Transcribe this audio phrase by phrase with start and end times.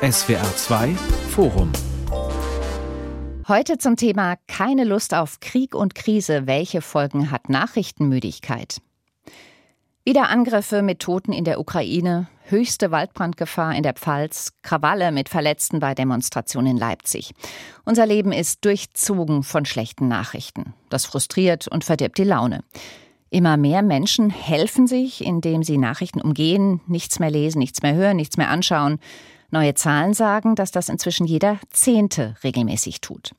[0.00, 0.94] SWR 2
[1.30, 1.72] Forum
[3.48, 6.46] Heute zum Thema Keine Lust auf Krieg und Krise.
[6.46, 8.80] Welche Folgen hat Nachrichtenmüdigkeit?
[10.04, 15.80] Wieder Angriffe mit Toten in der Ukraine, höchste Waldbrandgefahr in der Pfalz, Krawalle mit Verletzten
[15.80, 17.34] bei Demonstrationen in Leipzig.
[17.84, 20.74] Unser Leben ist durchzogen von schlechten Nachrichten.
[20.90, 22.62] Das frustriert und verdirbt die Laune.
[23.30, 28.16] Immer mehr Menschen helfen sich, indem sie Nachrichten umgehen, nichts mehr lesen, nichts mehr hören,
[28.16, 29.00] nichts mehr anschauen.
[29.50, 33.34] Neue Zahlen sagen, dass das inzwischen jeder Zehnte regelmäßig tut.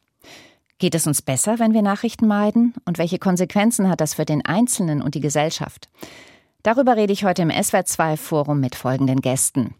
[0.80, 2.74] Geht es uns besser, wenn wir Nachrichten meiden?
[2.86, 5.90] Und welche Konsequenzen hat das für den Einzelnen und die Gesellschaft?
[6.64, 9.76] Darüber rede ich heute im SWR2-Forum mit folgenden Gästen.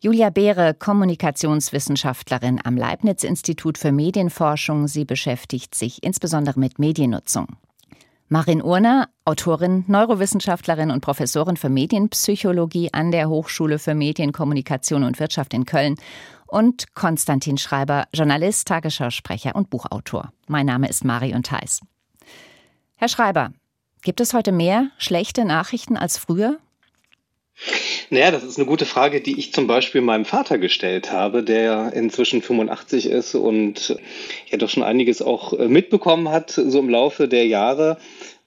[0.00, 4.88] Julia Beere, Kommunikationswissenschaftlerin am Leibniz-Institut für Medienforschung.
[4.88, 7.48] Sie beschäftigt sich insbesondere mit Mediennutzung.
[8.32, 15.52] Marin Urner, Autorin, Neurowissenschaftlerin und Professorin für Medienpsychologie an der Hochschule für Medienkommunikation und Wirtschaft
[15.52, 15.96] in Köln.
[16.46, 20.32] Und Konstantin Schreiber, Journalist, Tagesschausprecher und Buchautor.
[20.46, 21.80] Mein Name ist Marion Theis.
[22.94, 23.52] Herr Schreiber,
[24.02, 26.60] gibt es heute mehr schlechte Nachrichten als früher?
[28.10, 31.92] Naja, das ist eine gute Frage, die ich zum Beispiel meinem Vater gestellt habe, der
[31.92, 33.96] inzwischen 85 ist und
[34.48, 37.98] ja doch schon einiges auch äh, mitbekommen hat, so im Laufe der Jahre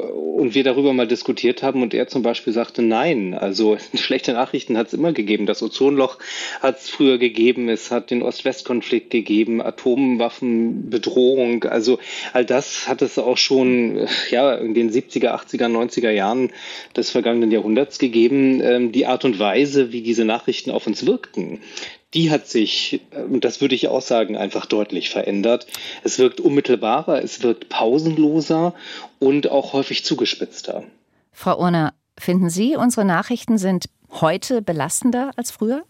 [0.04, 4.78] und wir darüber mal diskutiert haben und er zum Beispiel sagte, nein, also schlechte Nachrichten
[4.78, 5.46] hat es immer gegeben.
[5.46, 6.18] Das Ozonloch
[6.62, 12.00] hat es früher gegeben, es hat den Ost-West-Konflikt gegeben, Atomwaffenbedrohung, also
[12.34, 16.52] all das hat es auch schon ja, in den 70er, 80er, 90er Jahren
[16.96, 18.62] des vergangenen Jahrhunderts gegeben.
[18.62, 21.60] Ähm, die Art und Weise, wie diese Nachrichten auf uns wirkten,
[22.14, 25.68] die hat sich, und das würde ich auch sagen, einfach deutlich verändert.
[26.04, 28.74] Es wirkt unmittelbarer, es wirkt pausenloser
[29.20, 30.84] und auch häufig zugespitzter.
[31.32, 33.90] Frau Urner, finden Sie, unsere Nachrichten sind
[34.22, 35.84] heute belastender als früher?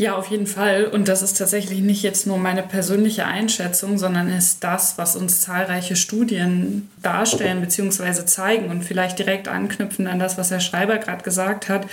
[0.00, 0.84] Ja, auf jeden Fall.
[0.84, 5.40] Und das ist tatsächlich nicht jetzt nur meine persönliche Einschätzung, sondern ist das, was uns
[5.40, 8.24] zahlreiche Studien darstellen bzw.
[8.24, 11.88] zeigen und vielleicht direkt anknüpfen an das, was Herr Schreiber gerade gesagt hat.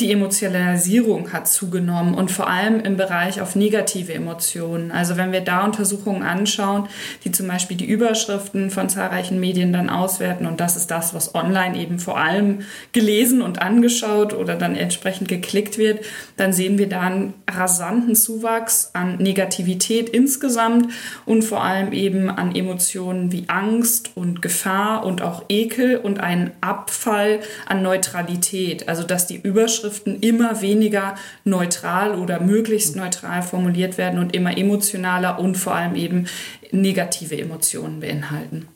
[0.00, 4.90] Die Emotionalisierung hat zugenommen und vor allem im Bereich auf negative Emotionen.
[4.90, 6.88] Also wenn wir da Untersuchungen anschauen,
[7.24, 11.34] die zum Beispiel die Überschriften von zahlreichen Medien dann auswerten und das ist das, was
[11.34, 12.60] online eben vor allem
[12.92, 16.02] gelesen und angeschaut oder dann entsprechend geklickt wird,
[16.38, 20.92] dann sehen wir dann rasanten Zuwachs an Negativität insgesamt
[21.26, 26.52] und vor allem eben an Emotionen wie Angst und Gefahr und auch Ekel und einen
[26.60, 28.88] Abfall an Neutralität.
[28.88, 35.38] Also dass die Überschriften immer weniger neutral oder möglichst neutral formuliert werden und immer emotionaler
[35.38, 36.26] und vor allem eben
[36.72, 38.68] negative Emotionen beinhalten.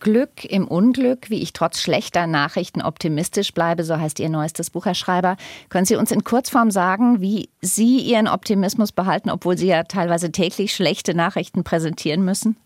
[0.00, 4.86] Glück im Unglück, wie ich trotz schlechter Nachrichten optimistisch bleibe, so heißt Ihr neuestes Buch,
[4.86, 5.36] Herr Schreiber.
[5.68, 10.32] Können Sie uns in Kurzform sagen, wie Sie Ihren Optimismus behalten, obwohl Sie ja teilweise
[10.32, 12.56] täglich schlechte Nachrichten präsentieren müssen?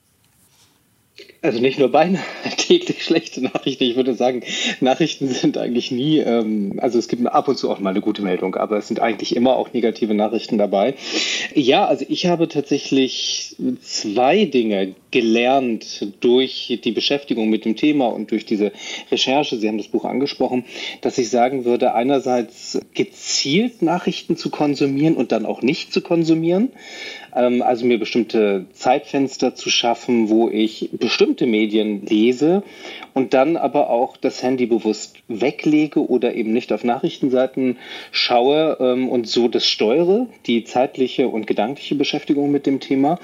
[1.42, 2.22] Also nicht nur beinahe
[2.66, 3.84] täglich schlechte Nachrichten.
[3.84, 4.42] Ich würde sagen,
[4.80, 8.22] Nachrichten sind eigentlich nie, ähm, also es gibt ab und zu auch mal eine gute
[8.22, 10.94] Meldung, aber es sind eigentlich immer auch negative Nachrichten dabei.
[11.54, 18.30] Ja, also ich habe tatsächlich zwei Dinge gelernt durch die Beschäftigung mit dem Thema und
[18.30, 18.72] durch diese
[19.10, 19.56] Recherche.
[19.56, 20.64] Sie haben das Buch angesprochen,
[21.02, 26.70] dass ich sagen würde, einerseits gezielt Nachrichten zu konsumieren und dann auch nicht zu konsumieren.
[27.34, 32.62] Ähm, also mir bestimmte Zeitfenster zu schaffen, wo ich bestimmte Medien lese
[33.12, 37.78] und dann aber auch das Handy bewusst weglege oder eben nicht auf Nachrichtenseiten
[38.10, 43.18] schaue ähm, und so das steuere, die zeitliche und gedankliche Beschäftigung mit dem Thema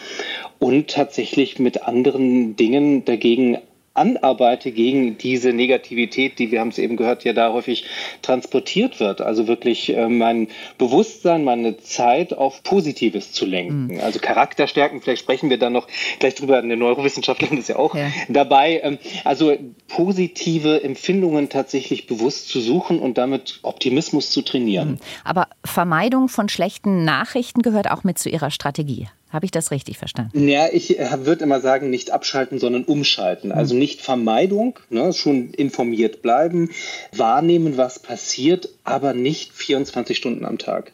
[0.59, 3.59] und tatsächlich mit anderen Dingen dagegen
[3.95, 7.85] anarbeite gegen diese Negativität, die, wir haben es eben gehört, ja da häufig
[8.23, 9.21] transportiert wird.
[9.21, 13.95] Also wirklich äh, mein Bewusstsein, meine Zeit auf Positives zu lenken.
[13.95, 14.01] Mhm.
[14.01, 15.89] Also Charakterstärken, vielleicht sprechen wir dann noch
[16.21, 18.11] gleich drüber, eine Neurowissenschaftlerin ist ja auch ja.
[18.29, 18.81] dabei.
[18.83, 19.57] Ähm, also
[19.89, 24.93] positive Empfindungen tatsächlich bewusst zu suchen und damit Optimismus zu trainieren.
[24.93, 24.99] Mhm.
[25.25, 29.09] Aber Vermeidung von schlechten Nachrichten gehört auch mit zu Ihrer Strategie.
[29.31, 30.49] Habe ich das richtig verstanden?
[30.49, 33.53] Ja, ich äh, würde immer sagen, nicht abschalten, sondern umschalten.
[33.53, 36.71] Also nicht Vermeidung, ne, schon informiert bleiben,
[37.13, 40.93] wahrnehmen, was passiert, aber nicht 24 Stunden am Tag.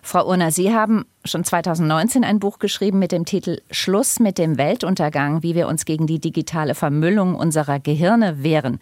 [0.00, 4.58] Frau Urner, Sie haben schon 2019 ein Buch geschrieben mit dem Titel Schluss mit dem
[4.58, 8.78] Weltuntergang, wie wir uns gegen die digitale Vermüllung unserer Gehirne wehren.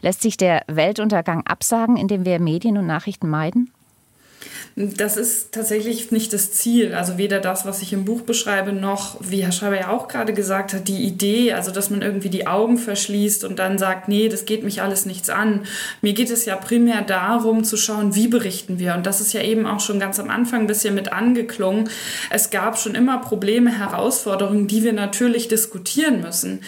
[0.00, 3.72] Lässt sich der Weltuntergang absagen, indem wir Medien und Nachrichten meiden?
[4.76, 6.94] Das ist tatsächlich nicht das Ziel.
[6.94, 10.34] Also weder das, was ich im Buch beschreibe, noch, wie Herr Schreiber ja auch gerade
[10.34, 14.28] gesagt hat, die Idee, also dass man irgendwie die Augen verschließt und dann sagt, nee,
[14.28, 15.62] das geht mich alles nichts an.
[16.02, 18.94] Mir geht es ja primär darum zu schauen, wie berichten wir.
[18.94, 21.88] Und das ist ja eben auch schon ganz am Anfang ein bisschen mit angeklungen.
[22.28, 26.60] Es gab schon immer Probleme, Herausforderungen, die wir natürlich diskutieren müssen.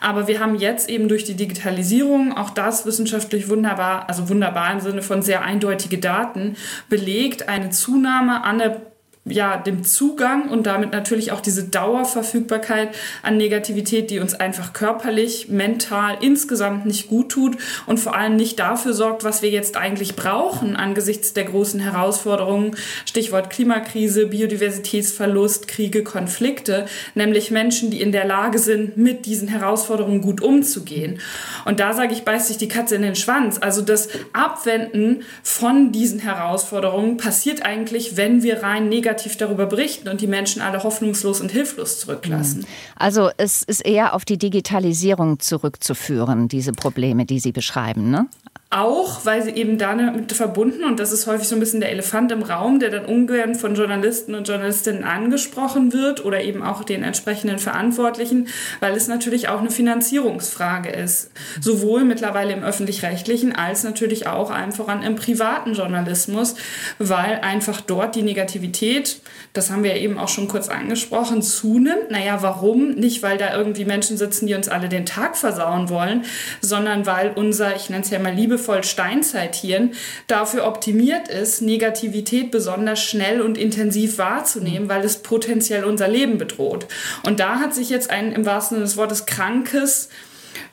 [0.00, 4.80] Aber wir haben jetzt eben durch die Digitalisierung auch das wissenschaftlich wunderbar, also wunderbar im
[4.80, 6.56] Sinne von sehr eindeutige Daten,
[6.88, 8.95] belegt, eine Zunahme an der
[9.28, 12.90] ja, dem Zugang und damit natürlich auch diese Dauerverfügbarkeit
[13.22, 17.56] an Negativität, die uns einfach körperlich, mental insgesamt nicht gut tut
[17.86, 22.76] und vor allem nicht dafür sorgt, was wir jetzt eigentlich brauchen angesichts der großen Herausforderungen,
[23.04, 30.20] Stichwort Klimakrise, Biodiversitätsverlust, Kriege, Konflikte, nämlich Menschen, die in der Lage sind, mit diesen Herausforderungen
[30.20, 31.18] gut umzugehen.
[31.64, 33.58] Und da sage ich, beißt sich die Katze in den Schwanz.
[33.60, 40.08] Also das Abwenden von diesen Herausforderungen passiert eigentlich, wenn wir rein negativ negativ darüber berichten
[40.08, 42.60] und die Menschen alle hoffnungslos und hilflos zurücklassen.
[42.60, 42.66] Mhm.
[42.96, 48.26] Also es ist eher auf die Digitalisierung zurückzuführen, diese Probleme, die Sie beschreiben, ne?
[48.68, 52.32] Auch, weil sie eben damit verbunden, und das ist häufig so ein bisschen der Elefant
[52.32, 57.04] im Raum, der dann ungern von Journalisten und Journalistinnen angesprochen wird oder eben auch den
[57.04, 58.48] entsprechenden Verantwortlichen,
[58.80, 61.30] weil es natürlich auch eine Finanzierungsfrage ist.
[61.60, 66.56] Sowohl mittlerweile im öffentlich-rechtlichen als natürlich auch allen voran im privaten Journalismus,
[66.98, 69.20] weil einfach dort die Negativität,
[69.52, 72.10] das haben wir eben auch schon kurz angesprochen, zunimmt.
[72.10, 72.96] Naja, warum?
[72.96, 76.24] Nicht, weil da irgendwie Menschen sitzen, die uns alle den Tag versauen wollen,
[76.60, 79.92] sondern weil unser, ich nenne es ja mal Liebe, liebevoll Steinzeittieren
[80.26, 86.86] dafür optimiert ist, Negativität besonders schnell und intensiv wahrzunehmen, weil es potenziell unser Leben bedroht.
[87.24, 90.08] Und da hat sich jetzt ein im wahrsten Sinne des Wortes krankes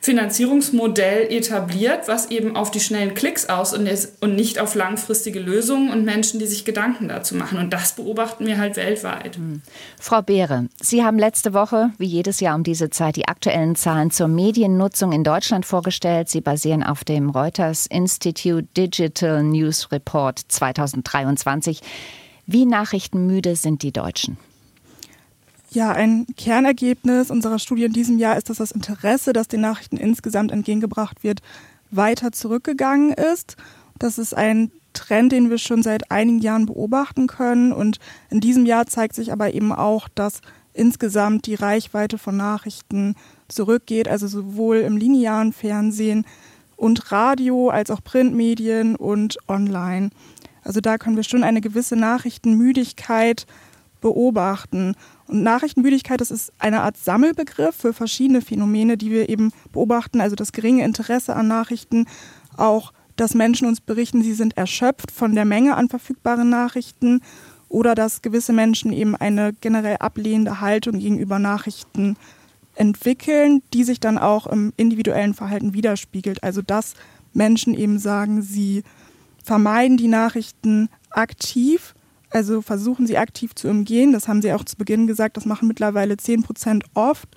[0.00, 5.40] Finanzierungsmodell etabliert, was eben auf die schnellen Klicks aus und, ist, und nicht auf langfristige
[5.40, 7.58] Lösungen und Menschen, die sich Gedanken dazu machen.
[7.58, 9.38] Und das beobachten wir halt weltweit.
[9.38, 9.62] Mhm.
[10.00, 14.10] Frau Beere, Sie haben letzte Woche, wie jedes Jahr um diese Zeit, die aktuellen Zahlen
[14.10, 16.28] zur Mediennutzung in Deutschland vorgestellt.
[16.28, 21.80] Sie basieren auf dem Reuters Institute Digital News Report 2023.
[22.46, 24.36] Wie nachrichtenmüde sind die Deutschen?
[25.74, 29.96] Ja, ein Kernergebnis unserer Studie in diesem Jahr ist, dass das Interesse, das den Nachrichten
[29.96, 31.40] insgesamt entgegengebracht wird,
[31.90, 33.56] weiter zurückgegangen ist.
[33.98, 37.72] Das ist ein Trend, den wir schon seit einigen Jahren beobachten können.
[37.72, 37.98] Und
[38.30, 40.42] in diesem Jahr zeigt sich aber eben auch, dass
[40.74, 43.16] insgesamt die Reichweite von Nachrichten
[43.48, 46.24] zurückgeht, also sowohl im linearen Fernsehen
[46.76, 50.10] und Radio als auch Printmedien und online.
[50.62, 53.46] Also da können wir schon eine gewisse Nachrichtenmüdigkeit
[54.04, 54.96] beobachten.
[55.28, 60.20] Und Nachrichtenmüdigkeit, das ist eine Art Sammelbegriff für verschiedene Phänomene, die wir eben beobachten.
[60.20, 62.06] Also das geringe Interesse an Nachrichten,
[62.58, 67.22] auch dass Menschen uns berichten, sie sind erschöpft von der Menge an verfügbaren Nachrichten
[67.70, 72.18] oder dass gewisse Menschen eben eine generell ablehnende Haltung gegenüber Nachrichten
[72.74, 76.42] entwickeln, die sich dann auch im individuellen Verhalten widerspiegelt.
[76.42, 76.92] Also dass
[77.32, 78.82] Menschen eben sagen, sie
[79.42, 81.94] vermeiden die Nachrichten aktiv
[82.34, 84.12] also versuchen sie aktiv zu umgehen.
[84.12, 85.36] Das haben sie auch zu Beginn gesagt.
[85.36, 87.28] Das machen mittlerweile 10 Prozent oft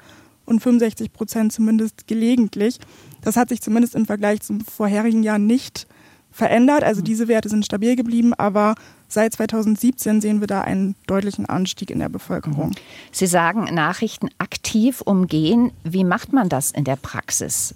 [0.46, 2.80] und 65 Prozent zumindest gelegentlich.
[3.22, 5.88] Das hat sich zumindest im Vergleich zum vorherigen Jahr nicht
[6.32, 6.84] verändert.
[6.84, 8.76] Also diese Werte sind stabil geblieben, aber
[9.08, 12.72] seit 2017 sehen wir da einen deutlichen Anstieg in der Bevölkerung.
[13.12, 15.72] Sie sagen, Nachrichten aktiv umgehen.
[15.84, 17.76] Wie macht man das in der Praxis?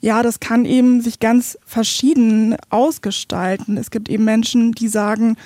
[0.00, 3.76] Ja, das kann eben sich ganz verschieden ausgestalten.
[3.76, 5.36] Es gibt eben Menschen, die sagen,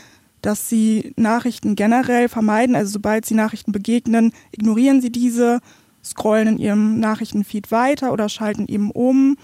[0.47, 2.77] dass sie Nachrichten generell vermeiden.
[2.77, 5.59] Also sobald sie Nachrichten begegnen, ignorieren sie diese,
[6.05, 9.37] scrollen in ihrem Nachrichtenfeed weiter oder schalten eben um.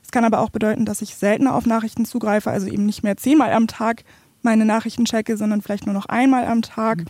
[0.00, 3.16] Es kann aber auch bedeuten, dass ich seltener auf Nachrichten zugreife, also eben nicht mehr
[3.16, 4.04] zehnmal am Tag
[4.42, 7.02] meine Nachrichten checke, sondern vielleicht nur noch einmal am Tag.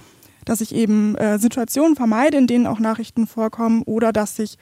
[0.46, 4.56] Dass ich eben äh, Situationen vermeide, in denen auch Nachrichten vorkommen oder dass ich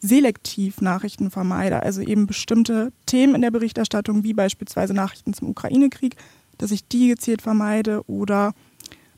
[0.00, 6.16] selektiv Nachrichten vermeide, also eben bestimmte Themen in der Berichterstattung, wie beispielsweise Nachrichten zum Ukraine-Krieg,
[6.58, 8.52] dass ich die gezielt vermeide oder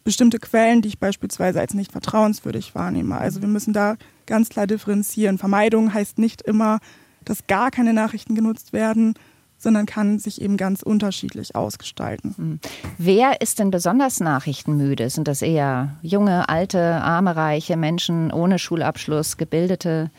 [0.05, 3.19] bestimmte Quellen, die ich beispielsweise als nicht vertrauenswürdig wahrnehme.
[3.19, 5.37] Also wir müssen da ganz klar differenzieren.
[5.37, 6.78] Vermeidung heißt nicht immer,
[7.25, 9.14] dass gar keine Nachrichten genutzt werden,
[9.59, 12.35] sondern kann sich eben ganz unterschiedlich ausgestalten.
[12.37, 12.61] Hm.
[12.99, 15.11] Wer ist denn besonders nachrichtenmüde?
[15.11, 20.11] Sind das eher junge, alte, arme, reiche Menschen ohne Schulabschluss, gebildete?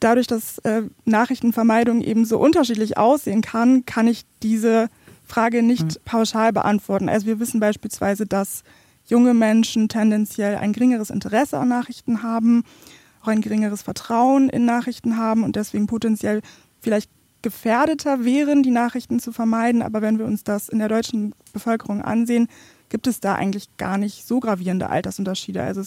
[0.00, 4.88] Dadurch, dass äh, Nachrichtenvermeidung eben so unterschiedlich aussehen kann, kann ich diese
[5.24, 6.00] Frage nicht mhm.
[6.04, 7.08] pauschal beantworten.
[7.08, 8.62] Also wir wissen beispielsweise, dass
[9.06, 12.64] junge Menschen tendenziell ein geringeres Interesse an Nachrichten haben,
[13.22, 16.40] auch ein geringeres Vertrauen in Nachrichten haben und deswegen potenziell
[16.80, 17.10] vielleicht
[17.42, 19.82] gefährdeter wären, die Nachrichten zu vermeiden.
[19.82, 22.48] Aber wenn wir uns das in der deutschen Bevölkerung ansehen,
[22.88, 25.62] gibt es da eigentlich gar nicht so gravierende Altersunterschiede.
[25.62, 25.82] Also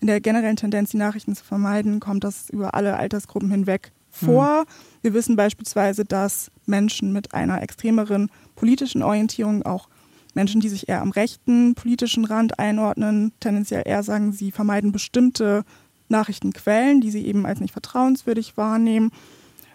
[0.00, 3.92] in der generellen Tendenz, die Nachrichten zu vermeiden, kommt das über alle Altersgruppen hinweg
[4.24, 4.62] vor.
[4.62, 4.66] Mhm.
[5.02, 9.88] Wir wissen beispielsweise, dass Menschen mit einer extremeren politischen Orientierung, auch
[10.34, 15.64] Menschen, die sich eher am rechten politischen Rand einordnen, tendenziell eher sagen, sie vermeiden bestimmte
[16.08, 19.10] Nachrichtenquellen, die sie eben als nicht vertrauenswürdig wahrnehmen.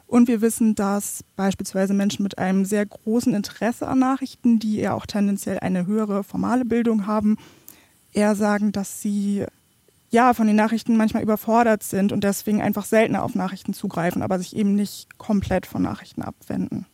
[0.08, 4.96] Und wir wissen, dass beispielsweise Menschen mit einem sehr großen Interesse an Nachrichten, die eher
[4.96, 7.38] auch tendenziell eine höhere formale Bildung haben,
[8.14, 9.46] eher sagen, dass sie
[10.12, 14.38] ja von den Nachrichten manchmal überfordert sind und deswegen einfach seltener auf Nachrichten zugreifen, aber
[14.38, 16.86] sich eben nicht komplett von Nachrichten abwenden.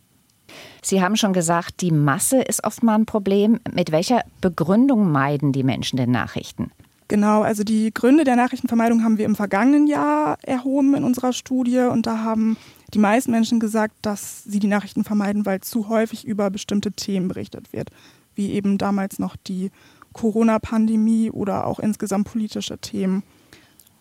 [0.82, 3.60] Sie haben schon gesagt, die Masse ist oft mal ein Problem.
[3.74, 6.72] Mit welcher Begründung meiden die Menschen denn Nachrichten?
[7.10, 11.80] Genau, also die Gründe der Nachrichtenvermeidung haben wir im vergangenen Jahr erhoben in unserer Studie
[11.80, 12.58] und da haben
[12.94, 17.30] die meisten Menschen gesagt, dass sie die Nachrichten vermeiden, weil zu häufig über bestimmte Themen
[17.30, 17.92] berichtet wird,
[18.36, 19.72] wie eben damals noch die
[20.18, 23.24] Corona-Pandemie oder auch insgesamt politische Themen.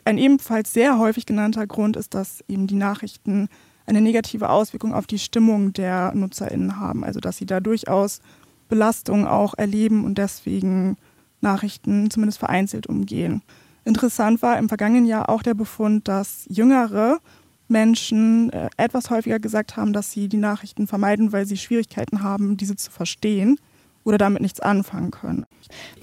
[0.04, 3.48] Ein ebenfalls sehr häufig genannter Grund ist, dass eben die Nachrichten
[3.86, 8.20] eine negative Auswirkung auf die Stimmung der NutzerInnen haben, also dass sie da durchaus
[8.68, 10.96] Belastungen auch erleben und deswegen
[11.40, 13.42] Nachrichten zumindest vereinzelt umgehen.
[13.84, 17.18] Interessant war im vergangenen Jahr auch der Befund, dass Jüngere
[17.68, 22.56] Menschen äh, etwas häufiger gesagt haben, dass sie die Nachrichten vermeiden, weil sie Schwierigkeiten haben,
[22.56, 23.58] diese zu verstehen
[24.06, 25.46] oder damit nichts anfangen können.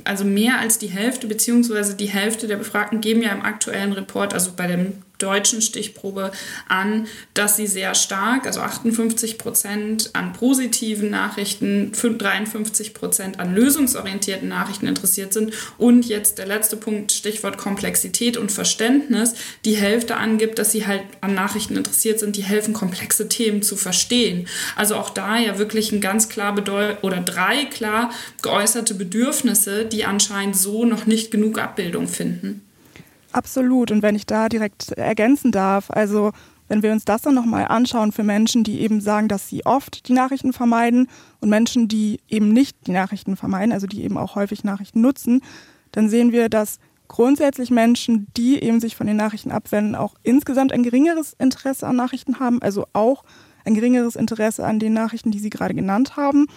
[0.03, 4.33] Also mehr als die Hälfte beziehungsweise die Hälfte der Befragten geben ja im aktuellen Report,
[4.33, 6.31] also bei dem deutschen Stichprobe
[6.67, 14.47] an, dass sie sehr stark, also 58 Prozent an positiven Nachrichten, 53 Prozent an lösungsorientierten
[14.47, 19.33] Nachrichten interessiert sind und jetzt der letzte Punkt, Stichwort Komplexität und Verständnis,
[19.65, 23.75] die Hälfte angibt, dass sie halt an Nachrichten interessiert sind, die helfen, komplexe Themen zu
[23.75, 24.47] verstehen.
[24.75, 28.11] Also auch da ja wirklich ein ganz klar bedeut oder drei klar
[28.41, 32.61] geäußerte Bedürfnisse, die anscheinend so noch nicht genug Abbildung finden.
[33.33, 33.91] Absolut.
[33.91, 36.31] Und wenn ich da direkt ergänzen darf, also
[36.67, 40.07] wenn wir uns das dann nochmal anschauen für Menschen, die eben sagen, dass sie oft
[40.07, 41.09] die Nachrichten vermeiden
[41.41, 45.41] und Menschen, die eben nicht die Nachrichten vermeiden, also die eben auch häufig Nachrichten nutzen,
[45.91, 50.71] dann sehen wir, dass grundsätzlich Menschen, die eben sich von den Nachrichten abwenden, auch insgesamt
[50.71, 53.23] ein geringeres Interesse an Nachrichten haben, also auch
[53.65, 56.47] ein geringeres Interesse an den Nachrichten, die Sie gerade genannt haben.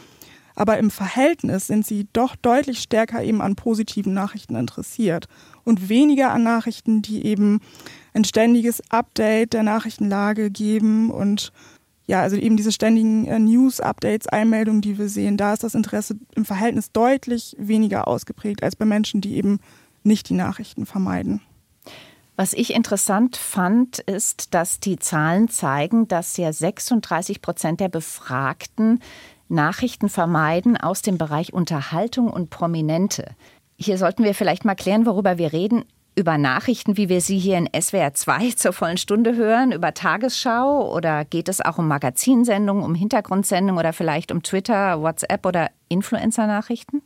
[0.55, 5.27] Aber im Verhältnis sind sie doch deutlich stärker eben an positiven Nachrichten interessiert
[5.67, 7.61] und weniger an Nachrichten, die eben
[8.15, 11.53] ein ständiges Update der Nachrichtenlage geben und
[12.07, 16.17] ja, also eben diese ständigen äh, News-Updates, Einmeldungen, die wir sehen, da ist das Interesse
[16.37, 19.59] im Verhältnis deutlich weniger ausgeprägt als bei Menschen, die eben
[20.05, 21.41] nicht die Nachrichten vermeiden.
[22.37, 29.01] Was ich interessant fand, ist, dass die Zahlen zeigen, dass ja 36 Prozent der Befragten
[29.49, 33.35] Nachrichten vermeiden aus dem Bereich Unterhaltung und Prominente.
[33.77, 35.85] Hier sollten wir vielleicht mal klären, worüber wir reden.
[36.19, 40.95] Über Nachrichten, wie wir sie hier in SWR 2 zur vollen Stunde hören, über Tagesschau
[40.95, 47.03] oder geht es auch um Magazinsendungen, um Hintergrundsendungen oder vielleicht um Twitter, WhatsApp oder Influencer-Nachrichten?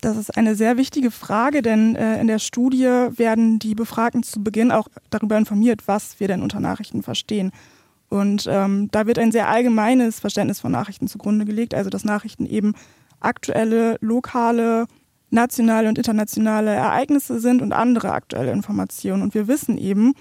[0.00, 4.42] Das ist eine sehr wichtige Frage, denn äh, in der Studie werden die Befragten zu
[4.42, 7.52] Beginn auch darüber informiert, was wir denn unter Nachrichten verstehen.
[8.08, 12.46] Und ähm, da wird ein sehr allgemeines Verständnis von Nachrichten zugrunde gelegt, also dass Nachrichten
[12.46, 12.74] eben
[13.20, 14.86] aktuelle, lokale
[15.30, 19.22] nationale und internationale Ereignisse sind und andere aktuelle Informationen.
[19.22, 20.14] Und wir wissen eben,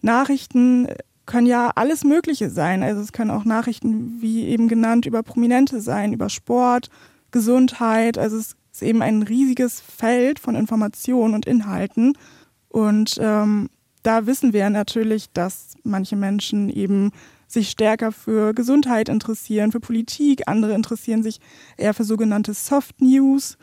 [0.00, 0.88] Nachrichten
[1.26, 2.82] können ja alles Mögliche sein.
[2.82, 6.88] Also es können auch Nachrichten, wie eben genannt, über Prominente sein, über Sport,
[7.30, 8.18] Gesundheit.
[8.18, 12.14] Also es ist eben ein riesiges Feld von Informationen und Inhalten.
[12.68, 13.68] Und ähm,
[14.02, 17.12] da wissen wir natürlich, dass manche Menschen eben
[17.46, 21.40] sich stärker für Gesundheit interessieren, für Politik, andere interessieren sich
[21.76, 23.56] eher für sogenannte Soft News.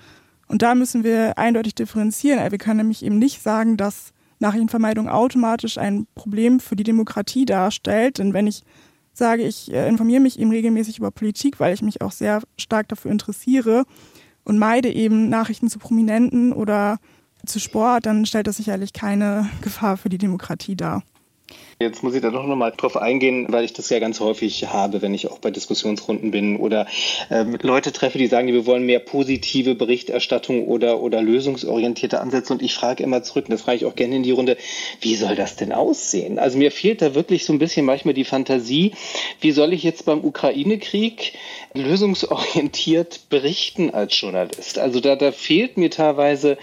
[0.47, 2.51] Und da müssen wir eindeutig differenzieren.
[2.51, 8.19] Wir können nämlich eben nicht sagen, dass Nachrichtenvermeidung automatisch ein Problem für die Demokratie darstellt.
[8.19, 8.63] Denn wenn ich
[9.13, 12.87] sage, ich äh, informiere mich eben regelmäßig über Politik, weil ich mich auch sehr stark
[12.89, 13.85] dafür interessiere
[14.43, 16.97] und meide eben Nachrichten zu Prominenten oder
[17.45, 21.03] zu Sport, dann stellt das sicherlich keine Gefahr für die Demokratie dar.
[21.77, 25.01] Jetzt muss ich da doch nochmal drauf eingehen, weil ich das ja ganz häufig habe,
[25.01, 26.87] wenn ich auch bei Diskussionsrunden bin oder
[27.29, 32.53] äh, mit Leute treffe, die sagen, wir wollen mehr positive Berichterstattung oder, oder lösungsorientierte Ansätze.
[32.53, 34.55] Und ich frage immer zurück, und das frage ich auch gerne in die Runde,
[35.01, 36.39] wie soll das denn aussehen?
[36.39, 38.93] Also mir fehlt da wirklich so ein bisschen manchmal die Fantasie,
[39.41, 41.33] wie soll ich jetzt beim Ukraine-Krieg
[41.73, 44.79] lösungsorientiert berichten als Journalist?
[44.79, 46.57] Also da, da fehlt mir teilweise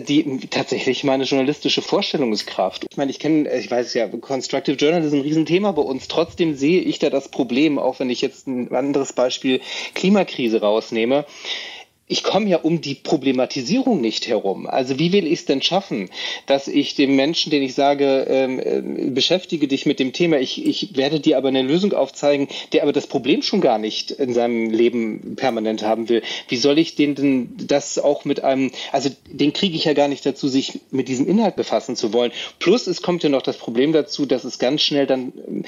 [0.00, 2.86] die tatsächlich meine journalistische Vorstellungskraft.
[2.90, 6.08] Ich meine, ich kenne, ich weiß ja, Constructive Journalism ist ein Riesenthema bei uns.
[6.08, 9.60] Trotzdem sehe ich da das Problem, auch wenn ich jetzt ein anderes Beispiel
[9.94, 11.24] Klimakrise rausnehme
[12.06, 14.66] ich komme ja um die Problematisierung nicht herum.
[14.66, 16.10] Also wie will ich es denn schaffen,
[16.46, 20.66] dass ich dem Menschen, den ich sage, ähm, äh, beschäftige dich mit dem Thema, ich,
[20.66, 24.34] ich werde dir aber eine Lösung aufzeigen, der aber das Problem schon gar nicht in
[24.34, 26.22] seinem Leben permanent haben will.
[26.48, 30.08] Wie soll ich den denn das auch mit einem, also den kriege ich ja gar
[30.08, 32.32] nicht dazu, sich mit diesem Inhalt befassen zu wollen.
[32.58, 35.64] Plus es kommt ja noch das Problem dazu, dass es ganz schnell dann ähm,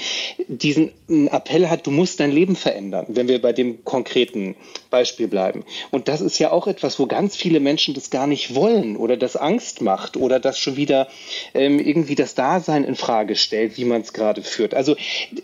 [0.48, 4.54] diesen Appell hat, du musst dein Leben verändern, wenn wir bei dem konkreten
[4.90, 5.64] Beispiel bleiben.
[5.90, 9.16] Und das ist ja auch etwas, wo ganz viele Menschen das gar nicht wollen oder
[9.16, 11.08] das Angst macht oder das schon wieder
[11.54, 14.74] ähm, irgendwie das Dasein in Frage stellt, wie man es gerade führt.
[14.74, 14.96] Also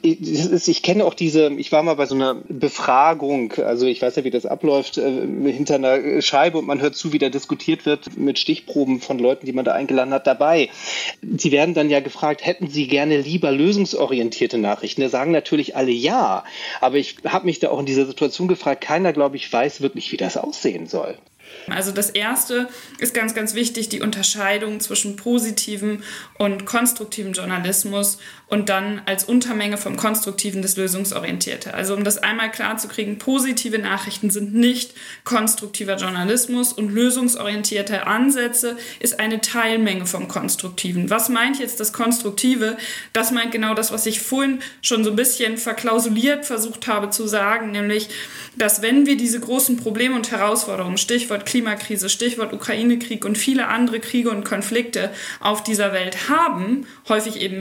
[0.03, 4.17] ist, ich kenne auch diese, ich war mal bei so einer Befragung, also ich weiß
[4.17, 5.11] ja, wie das abläuft, äh,
[5.47, 9.47] hinter einer Scheibe und man hört zu, wie da diskutiert wird mit Stichproben von Leuten,
[9.47, 10.69] die man da eingeladen hat, dabei.
[11.37, 15.01] Sie werden dann ja gefragt, hätten Sie gerne lieber lösungsorientierte Nachrichten?
[15.01, 16.45] Da sagen natürlich alle ja,
[16.81, 20.11] aber ich habe mich da auch in dieser Situation gefragt, keiner, glaube ich, weiß wirklich,
[20.11, 21.17] wie das aussehen aussehen soll.
[21.69, 26.03] Also das erste ist ganz, ganz wichtig, die Unterscheidung zwischen positivem
[26.39, 28.19] und konstruktivem Journalismus
[28.53, 31.73] und dann als Untermenge vom konstruktiven das lösungsorientierte.
[31.73, 34.93] Also um das einmal klar zu kriegen, positive Nachrichten sind nicht
[35.25, 41.09] konstruktiver Journalismus und lösungsorientierte Ansätze ist eine Teilmenge vom konstruktiven.
[41.09, 42.77] Was meint jetzt das konstruktive?
[43.15, 47.27] Das meint genau das, was ich vorhin schon so ein bisschen verklausuliert versucht habe zu
[47.27, 48.11] sagen, nämlich
[48.57, 53.99] dass wenn wir diese großen Probleme und Herausforderungen, Stichwort Klimakrise, Stichwort Ukraine-Krieg und viele andere
[53.99, 57.61] Kriege und Konflikte auf dieser Welt haben, häufig eben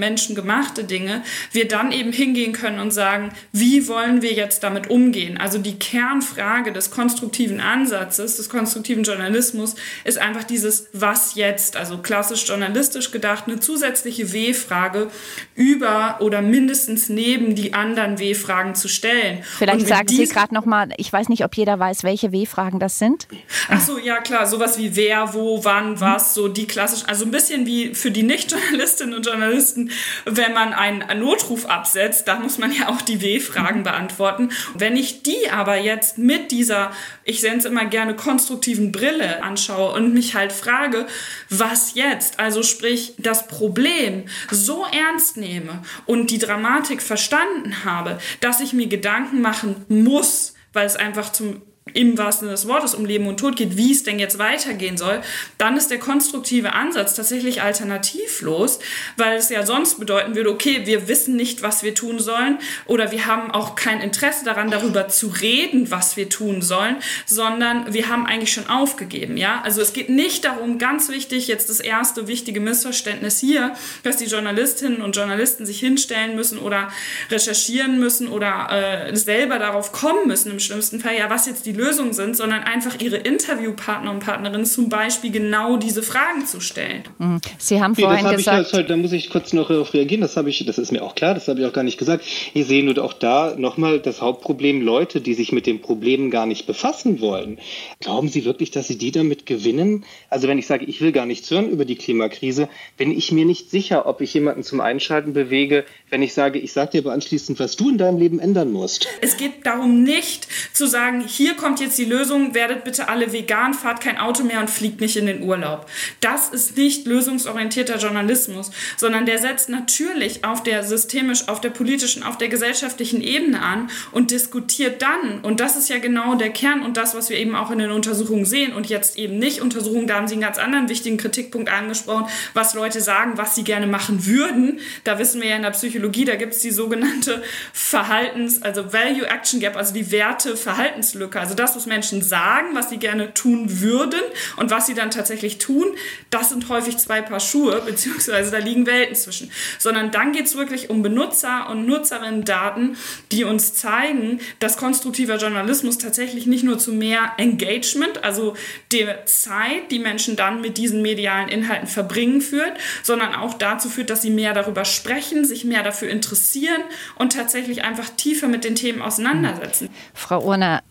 [0.82, 5.38] menschengemachte Dinge, wir dann eben hingehen können und sagen, wie wollen wir jetzt damit umgehen?
[5.38, 11.78] Also die Kernfrage des konstruktiven Ansatzes, des konstruktiven Journalismus ist einfach dieses Was jetzt?
[11.78, 15.10] Also klassisch journalistisch gedacht, eine zusätzliche W-Frage
[15.56, 19.44] über oder mindestens neben die anderen W-Fragen zu stellen.
[19.58, 23.00] Vielleicht sagen Sie gerade noch mal, ich weiß nicht, ob jeder weiß, welche W-Fragen das
[23.00, 23.28] sind.
[23.70, 27.32] Ach so, ja klar, sowas wie wer, wo, wann, was, so die klassischen, also ein
[27.32, 29.92] bisschen wie für die Nicht-Journalistinnen und Journalisten,
[30.26, 34.50] wenn man einen Notruf absetzt, da muss man ja auch die W-Fragen beantworten.
[34.74, 36.92] Wenn ich die aber jetzt mit dieser,
[37.24, 41.08] ich nenne es immer gerne konstruktiven Brille anschaue und mich halt frage,
[41.50, 42.40] was jetzt?
[42.40, 48.88] Also sprich, das Problem so ernst nehme und die Dramatik verstanden habe, dass ich mir
[48.88, 51.62] Gedanken machen muss, weil es einfach zum
[51.94, 54.98] im wahrsten Sinne des Wortes um Leben und Tod geht, wie es denn jetzt weitergehen
[54.98, 55.22] soll,
[55.58, 58.80] dann ist der konstruktive Ansatz tatsächlich alternativlos,
[59.18, 63.12] weil es ja sonst bedeuten würde, okay, wir wissen nicht, was wir tun sollen oder
[63.12, 68.10] wir haben auch kein Interesse daran, darüber zu reden, was wir tun sollen, sondern wir
[68.10, 69.62] haben eigentlich schon aufgegeben, ja?
[69.64, 74.26] Also es geht nicht darum, ganz wichtig, jetzt das erste wichtige Missverständnis hier, dass die
[74.26, 76.90] Journalistinnen und Journalisten sich hinstellen müssen oder
[77.32, 81.71] recherchieren müssen oder äh, selber darauf kommen müssen im schlimmsten Fall, ja, was jetzt die
[81.72, 87.04] Lösung sind, sondern einfach ihre Interviewpartner und Partnerinnen zum Beispiel genau diese Fragen zu stellen.
[87.20, 87.42] Mhm.
[87.58, 88.68] Sie haben vorhin nee, gesagt...
[88.68, 91.16] Ich, halt, da muss ich kurz noch darauf reagieren, das, ich, das ist mir auch
[91.16, 92.26] klar, das habe ich auch gar nicht gesagt.
[92.54, 96.46] Ich sehe nur auch da nochmal das Hauptproblem, Leute, die sich mit dem Problem gar
[96.46, 97.60] nicht befassen wollen.
[98.00, 100.06] Glauben Sie wirklich, dass Sie die damit gewinnen?
[100.30, 103.46] Also wenn ich sage, ich will gar nichts hören über die Klimakrise, bin ich mir
[103.46, 107.14] nicht sicher, ob ich jemanden zum Einschalten bewege, wenn ich sage, ich sage dir aber
[107.14, 109.08] anschließend, was du in deinem Leben ändern musst.
[109.22, 113.74] Es geht darum nicht zu sagen, hier kommt jetzt die Lösung, werdet bitte alle vegan,
[113.74, 115.86] fahrt kein Auto mehr und fliegt nicht in den Urlaub.
[116.20, 122.24] Das ist nicht lösungsorientierter Journalismus, sondern der setzt natürlich auf der systemisch, auf der politischen,
[122.24, 126.82] auf der gesellschaftlichen Ebene an und diskutiert dann, und das ist ja genau der Kern
[126.82, 130.08] und das, was wir eben auch in den Untersuchungen sehen und jetzt eben nicht Untersuchungen,
[130.08, 133.88] da haben Sie einen ganz anderen wichtigen Kritikpunkt angesprochen, was Leute sagen, was sie gerne
[133.88, 134.80] machen würden.
[135.04, 137.44] Da wissen wir ja in der Psychologie, da gibt es die sogenannte
[137.74, 141.40] Verhaltens-, also Value-Action-Gap, also die Werte-Verhaltenslücke.
[141.40, 144.22] Also das, was Menschen sagen, was sie gerne tun würden
[144.58, 145.88] und was sie dann tatsächlich tun,
[146.30, 149.52] das sind häufig zwei Paar Schuhe, beziehungsweise da liegen Welten zwischen.
[149.80, 152.98] Sondern dann geht es wirklich um Benutzer- und Nutzerinnen-Daten,
[153.32, 158.56] die uns zeigen, dass konstruktiver Journalismus tatsächlich nicht nur zu mehr Engagement, also
[158.92, 164.10] der Zeit, die Menschen dann mit diesen medialen Inhalten verbringen, führt, sondern auch dazu führt,
[164.10, 166.82] dass sie mehr darüber sprechen, sich mehr dafür interessieren
[167.16, 169.90] und tatsächlich einfach tiefer mit den Themen auseinandersetzen.
[170.14, 170.82] Frau Urner,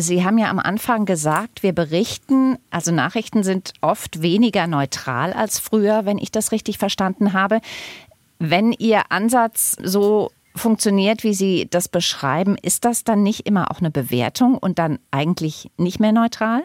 [0.00, 5.58] Sie haben ja am Anfang gesagt, wir berichten, also Nachrichten sind oft weniger neutral als
[5.58, 7.60] früher, wenn ich das richtig verstanden habe.
[8.38, 13.80] Wenn Ihr Ansatz so funktioniert, wie Sie das beschreiben, ist das dann nicht immer auch
[13.80, 16.62] eine Bewertung und dann eigentlich nicht mehr neutral?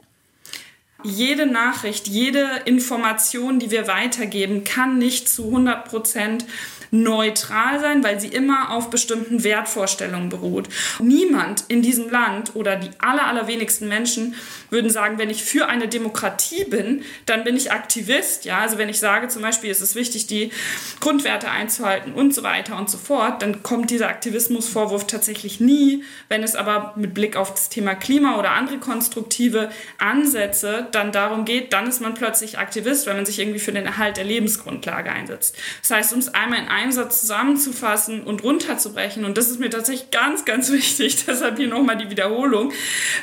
[1.04, 6.46] Jede Nachricht, jede Information, die wir weitergeben, kann nicht zu 100 Prozent
[6.94, 10.70] neutral sein, weil sie immer auf bestimmten Wertvorstellungen beruht.
[11.00, 14.36] Niemand in diesem Land oder die aller, allerwenigsten Menschen
[14.70, 18.46] würden sagen, wenn ich für eine Demokratie bin, dann bin ich Aktivist.
[18.46, 20.52] Ja, also wenn ich sage zum Beispiel, es ist wichtig, die
[21.00, 26.04] Grundwerte einzuhalten und so weiter und so fort, dann kommt dieser Aktivismusvorwurf tatsächlich nie.
[26.30, 31.46] Wenn es aber mit Blick auf das Thema Klima oder andere konstruktive Ansätze dann darum
[31.46, 35.12] geht, dann ist man plötzlich Aktivist, weil man sich irgendwie für den Erhalt der Lebensgrundlage
[35.12, 35.56] einsetzt.
[35.82, 39.70] Das heißt, um es einmal in einem Satz zusammenzufassen und runterzubrechen, und das ist mir
[39.70, 42.72] tatsächlich ganz, ganz wichtig, deshalb hier nochmal die Wiederholung,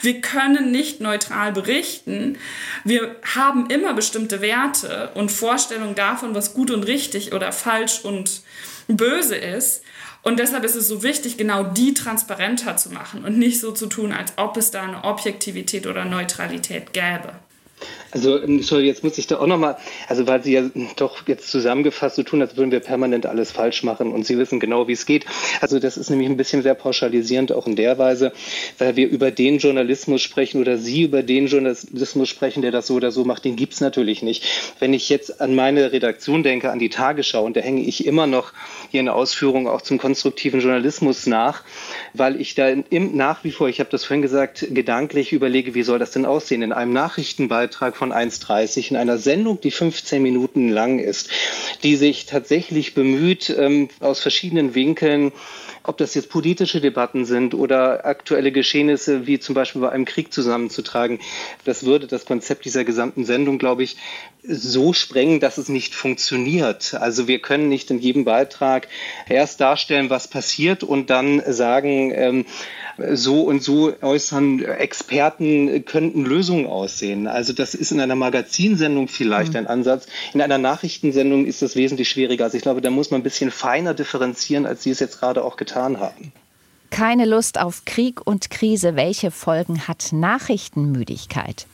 [0.02, 2.38] wir können nicht neutral berichten.
[2.84, 8.42] Wir haben immer bestimmte Werte und Vorstellungen davon, was gut und richtig oder falsch und
[8.88, 9.82] böse ist.
[10.22, 13.86] Und deshalb ist es so wichtig, genau die transparenter zu machen und nicht so zu
[13.86, 17.32] tun, als ob es da eine Objektivität oder Neutralität gäbe.
[18.12, 19.76] Also, ähm, sorry, jetzt muss ich da auch nochmal,
[20.08, 20.62] also weil Sie ja
[20.96, 24.58] doch jetzt zusammengefasst so tun, als würden wir permanent alles falsch machen und Sie wissen
[24.58, 25.26] genau, wie es geht.
[25.60, 28.32] Also das ist nämlich ein bisschen sehr pauschalisierend auch in der Weise,
[28.78, 32.94] weil wir über den Journalismus sprechen oder Sie über den Journalismus sprechen, der das so
[32.94, 34.44] oder so macht, den gibt's natürlich nicht.
[34.80, 38.26] Wenn ich jetzt an meine Redaktion denke, an die Tagesschau, und da hänge ich immer
[38.26, 38.52] noch
[38.90, 41.62] hier eine Ausführung auch zum konstruktiven Journalismus nach,
[42.14, 45.82] weil ich da im, nach wie vor, ich habe das vorhin gesagt, gedanklich überlege, wie
[45.82, 50.68] soll das denn aussehen in einem Nachrichtenbeitrag von 1,30 in einer Sendung, die 15 Minuten
[50.68, 51.30] lang ist,
[51.82, 55.32] die sich tatsächlich bemüht, ähm, aus verschiedenen Winkeln
[55.82, 60.32] ob das jetzt politische Debatten sind oder aktuelle Geschehnisse wie zum Beispiel bei einem Krieg
[60.32, 61.20] zusammenzutragen,
[61.64, 63.96] das würde das Konzept dieser gesamten Sendung, glaube ich,
[64.42, 66.94] so sprengen, dass es nicht funktioniert.
[66.94, 68.88] Also wir können nicht in jedem Beitrag
[69.28, 72.46] erst darstellen, was passiert und dann sagen, ähm,
[73.12, 77.26] so und so äußern Experten könnten Lösungen aussehen.
[77.26, 79.60] Also das ist in einer Magazinsendung vielleicht mhm.
[79.60, 80.06] ein Ansatz.
[80.34, 82.44] In einer Nachrichtensendung ist das wesentlich schwieriger.
[82.44, 85.44] Also ich glaube, da muss man ein bisschen feiner differenzieren, als Sie es jetzt gerade
[85.44, 86.32] auch getan haben.
[86.90, 88.96] Keine Lust auf Krieg und Krise.
[88.96, 91.66] Welche Folgen hat Nachrichtenmüdigkeit?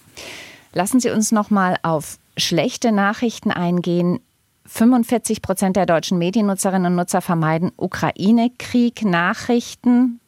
[0.75, 4.21] Lassen Sie uns noch mal auf schlechte Nachrichten eingehen.
[4.67, 10.21] 45 Prozent der deutschen Mediennutzerinnen und Nutzer vermeiden Ukraine-Krieg-Nachrichten.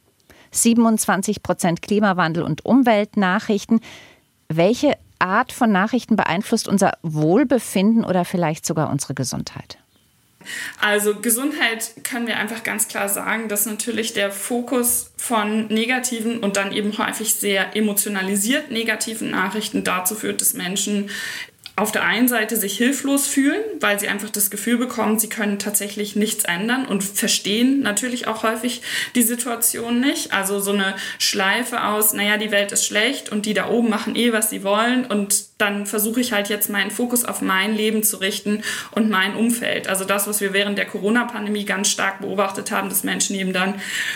[0.51, 3.79] 27 Prozent Klimawandel und Umweltnachrichten.
[4.47, 9.77] Welche Art von Nachrichten beeinflusst unser Wohlbefinden oder vielleicht sogar unsere Gesundheit?
[10.79, 16.55] Also Gesundheit können wir einfach ganz klar sagen, dass natürlich der Fokus von negativen und
[16.55, 21.09] dann eben häufig sehr emotionalisiert negativen Nachrichten dazu führt, dass Menschen
[21.79, 25.59] auf der einen Seite sich hilflos fühlen, weil sie einfach das Gefühl bekommen, sie können
[25.59, 28.81] tatsächlich nichts ändern und verstehen natürlich auch häufig
[29.15, 30.33] die Situation nicht.
[30.33, 34.15] Also so eine Schleife aus, naja, die Welt ist schlecht und die da oben machen
[34.15, 38.01] eh, was sie wollen und dann versuche ich halt jetzt meinen Fokus auf mein Leben
[38.01, 39.89] zu richten und mein Umfeld.
[39.89, 43.75] Also das, was wir während der Corona-Pandemie ganz stark beobachtet haben, dass Menschen eben dann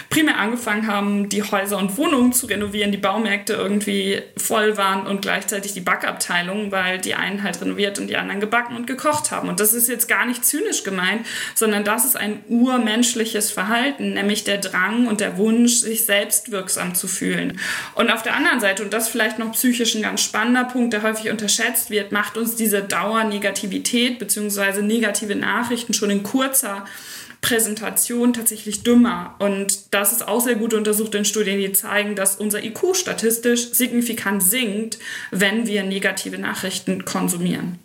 [0.10, 5.21] primär angefangen haben, die Häuser und Wohnungen zu renovieren, die Baumärkte irgendwie voll waren und
[5.21, 9.50] gleichzeitig die Backabteilung, weil die einen halt renoviert und die anderen gebacken und gekocht haben.
[9.50, 14.44] Und das ist jetzt gar nicht zynisch gemeint, sondern das ist ein urmenschliches Verhalten, nämlich
[14.44, 17.60] der Drang und der Wunsch, sich selbst wirksam zu fühlen.
[17.96, 21.04] Und auf der anderen Seite, und das vielleicht noch psychisch ein ganz spannender Punkt, der
[21.04, 24.82] häufig unterschätzt wird, macht uns diese Dauernegativität bzw.
[24.82, 26.86] negative Nachrichten schon in kurzer
[27.43, 29.36] Präsentation tatsächlich dümmer.
[29.38, 33.73] Und das ist auch sehr gut untersucht in Studien, die zeigen, dass unser IQ statistisch
[33.73, 34.97] signifikant sinkt,
[35.29, 37.77] wenn wir negative Nachrichten konsumieren.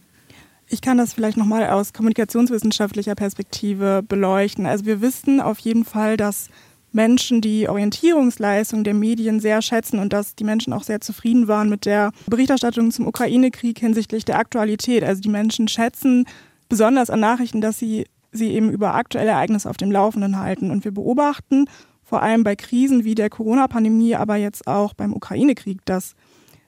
[0.69, 4.65] Ich kann das vielleicht nochmal aus kommunikationswissenschaftlicher Perspektive beleuchten.
[4.65, 6.49] Also wir wissen auf jeden Fall, dass
[6.93, 11.69] Menschen die Orientierungsleistung der Medien sehr schätzen und dass die Menschen auch sehr zufrieden waren
[11.69, 15.03] mit der Berichterstattung zum Ukraine-Krieg hinsichtlich der Aktualität.
[15.03, 16.27] Also die Menschen schätzen
[16.69, 20.71] besonders an Nachrichten, dass sie sie eben über aktuelle Ereignisse auf dem Laufenden halten.
[20.71, 21.67] Und wir beobachten
[22.03, 26.15] vor allem bei Krisen wie der Corona-Pandemie, aber jetzt auch beim Ukraine-Krieg, dass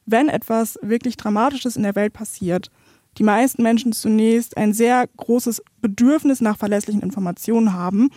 [0.06, 2.70] wenn etwas wirklich Dramatisches in der Welt passiert,
[3.18, 8.10] die meisten Menschen zunächst ein sehr großes Bedürfnis nach verlässlichen Informationen haben.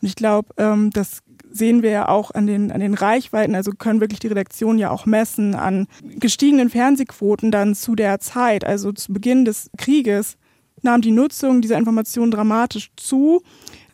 [0.00, 3.72] Und ich glaube, ähm, das sehen wir ja auch an den, an den Reichweiten, also
[3.72, 8.92] können wirklich die Redaktionen ja auch messen an gestiegenen Fernsehquoten dann zu der Zeit, also
[8.92, 10.36] zu Beginn des Krieges,
[10.82, 13.42] nahm die Nutzung dieser Informationen dramatisch zu.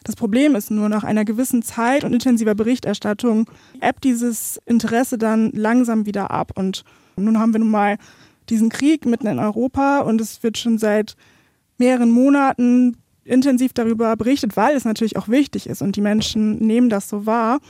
[0.05, 3.49] Das Problem ist nur, nach einer gewissen Zeit und intensiver Berichterstattung
[3.81, 6.53] ebbt dieses Interesse dann langsam wieder ab.
[6.57, 6.85] Und
[7.17, 7.99] nun haben wir nun mal
[8.49, 11.15] diesen Krieg mitten in Europa und es wird schon seit
[11.79, 16.89] mehreren Monaten intensiv darüber berichtet, weil es natürlich auch wichtig ist und die Menschen nehmen
[16.89, 17.61] das so wahr.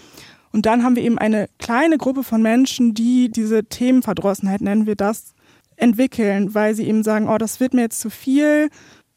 [0.52, 4.96] Und dann haben wir eben eine kleine Gruppe von Menschen, die diese Themenverdrossenheit, nennen wir
[4.96, 5.34] das,
[5.76, 8.68] entwickeln, weil sie eben sagen, oh, das wird mir jetzt zu viel,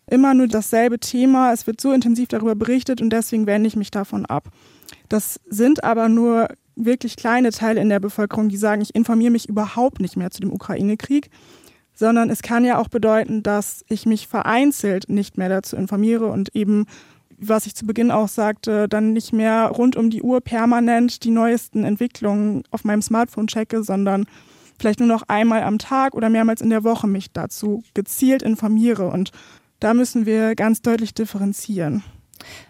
[0.08, 3.92] immer nur dasselbe Thema, es wird so intensiv darüber berichtet und deswegen wende ich mich
[3.92, 4.50] davon ab.
[5.10, 9.48] Das sind aber nur wirklich kleine Teile in der Bevölkerung, die sagen, ich informiere mich
[9.48, 11.30] überhaupt nicht mehr zu dem Ukraine-Krieg,
[11.94, 16.54] sondern es kann ja auch bedeuten, dass ich mich vereinzelt nicht mehr dazu informiere und
[16.54, 16.86] eben,
[17.38, 21.32] was ich zu Beginn auch sagte, dann nicht mehr rund um die Uhr permanent die
[21.32, 24.26] neuesten Entwicklungen auf meinem Smartphone checke, sondern
[24.78, 29.08] vielleicht nur noch einmal am Tag oder mehrmals in der Woche mich dazu gezielt informiere.
[29.08, 29.32] Und
[29.80, 32.04] da müssen wir ganz deutlich differenzieren.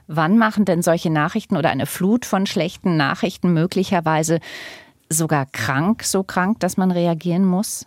[0.07, 4.39] Wann machen denn solche Nachrichten oder eine Flut von schlechten Nachrichten möglicherweise
[5.09, 7.85] sogar krank, so krank, dass man reagieren muss?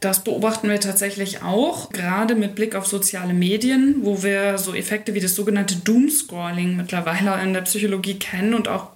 [0.00, 5.14] Das beobachten wir tatsächlich auch, gerade mit Blick auf soziale Medien, wo wir so Effekte
[5.14, 8.90] wie das sogenannte Doomscrolling mittlerweile in der Psychologie kennen und auch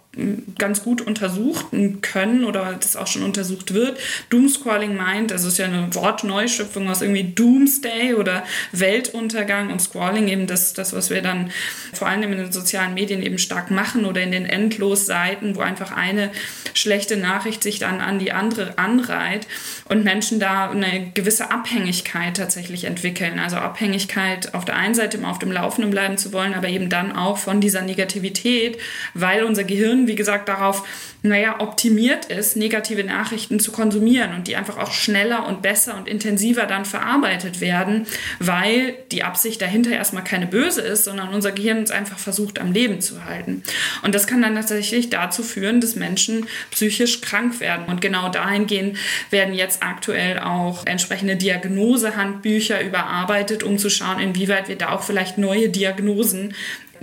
[0.58, 3.98] ganz gut untersuchen können oder das auch schon untersucht wird.
[4.28, 10.46] Doomscrolling meint, das ist ja eine Wortneuschöpfung aus irgendwie Doomsday oder Weltuntergang und Scrolling eben
[10.46, 11.50] das, das, was wir dann
[11.94, 15.92] vor allem in den sozialen Medien eben stark machen oder in den Endlosseiten, wo einfach
[15.92, 16.30] eine
[16.74, 19.46] schlechte Nachricht sich dann an die andere anreiht
[19.88, 23.38] und Menschen da eine gewisse Abhängigkeit tatsächlich entwickeln.
[23.38, 26.90] Also Abhängigkeit auf der einen Seite immer auf dem Laufenden bleiben zu wollen, aber eben
[26.90, 28.76] dann auch von dieser Negativität,
[29.14, 30.86] weil unser Gehirn wie gesagt, darauf,
[31.22, 36.08] naja, optimiert ist, negative Nachrichten zu konsumieren und die einfach auch schneller und besser und
[36.08, 38.06] intensiver dann verarbeitet werden,
[38.40, 42.72] weil die Absicht dahinter erstmal keine böse ist, sondern unser Gehirn uns einfach versucht, am
[42.72, 43.62] Leben zu halten.
[44.02, 47.86] Und das kann dann tatsächlich dazu führen, dass Menschen psychisch krank werden.
[47.86, 48.98] Und genau dahingehend
[49.30, 55.38] werden jetzt aktuell auch entsprechende Diagnosehandbücher überarbeitet, um zu schauen, inwieweit wir da auch vielleicht
[55.38, 56.54] neue Diagnosen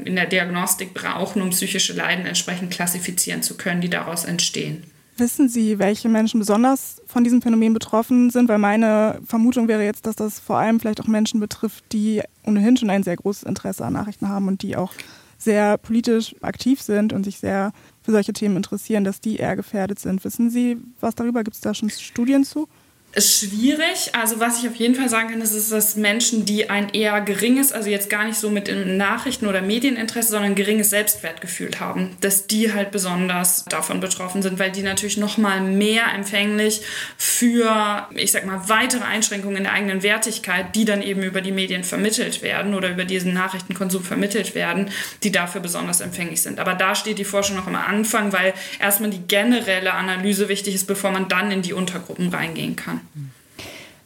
[0.05, 4.83] in der Diagnostik brauchen, um psychische Leiden entsprechend klassifizieren zu können, die daraus entstehen.
[5.17, 8.47] Wissen Sie, welche Menschen besonders von diesem Phänomen betroffen sind?
[8.47, 12.77] Weil meine Vermutung wäre jetzt, dass das vor allem vielleicht auch Menschen betrifft, die ohnehin
[12.77, 14.93] schon ein sehr großes Interesse an Nachrichten haben und die auch
[15.37, 19.99] sehr politisch aktiv sind und sich sehr für solche Themen interessieren, dass die eher gefährdet
[19.99, 20.23] sind.
[20.23, 21.43] Wissen Sie was darüber?
[21.43, 22.67] Gibt es da schon Studien zu?
[23.17, 24.11] Schwierig.
[24.13, 27.19] Also was ich auf jeden Fall sagen kann, ist, ist, dass Menschen, die ein eher
[27.21, 32.47] geringes, also jetzt gar nicht so mit Nachrichten- oder Medieninteresse, sondern geringes Selbstwertgefühl haben, dass
[32.47, 36.81] die halt besonders davon betroffen sind, weil die natürlich noch mal mehr empfänglich
[37.17, 41.51] für, ich sag mal, weitere Einschränkungen in der eigenen Wertigkeit, die dann eben über die
[41.51, 44.89] Medien vermittelt werden oder über diesen Nachrichtenkonsum vermittelt werden,
[45.23, 46.59] die dafür besonders empfänglich sind.
[46.59, 50.85] Aber da steht die Forschung noch am Anfang, weil erstmal die generelle Analyse wichtig ist,
[50.85, 52.98] bevor man dann in die Untergruppen reingehen kann.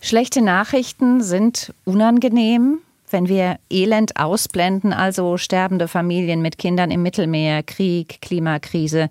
[0.01, 2.79] Schlechte Nachrichten sind unangenehm.
[3.09, 9.07] Wenn wir Elend ausblenden, also sterbende Familien mit Kindern im Mittelmeer, Krieg, Klimakrise,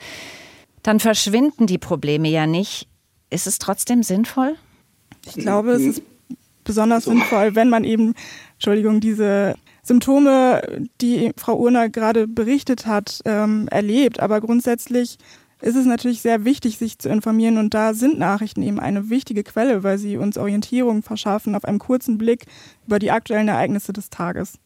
[0.83, 2.89] dann verschwinden die Probleme ja nicht.
[3.31, 4.57] Ist es trotzdem sinnvoll?
[5.25, 6.03] Ich glaube, es ist
[6.65, 7.13] besonders so.
[7.13, 8.15] sinnvoll, wenn man eben,
[8.55, 10.63] Entschuldigung, diese Symptome,
[11.01, 14.21] die Frau Urner gerade berichtet hat, ähm, erlebt.
[14.21, 15.19] Aber grundsätzlich
[15.63, 19.45] ist es natürlich sehr wichtig, sich zu informieren und da sind Nachrichten eben eine wichtige
[19.45, 22.47] Quelle, weil sie uns Orientierung verschaffen auf einem kurzen Blick
[22.87, 24.59] über die aktuellen Ereignisse des Tages.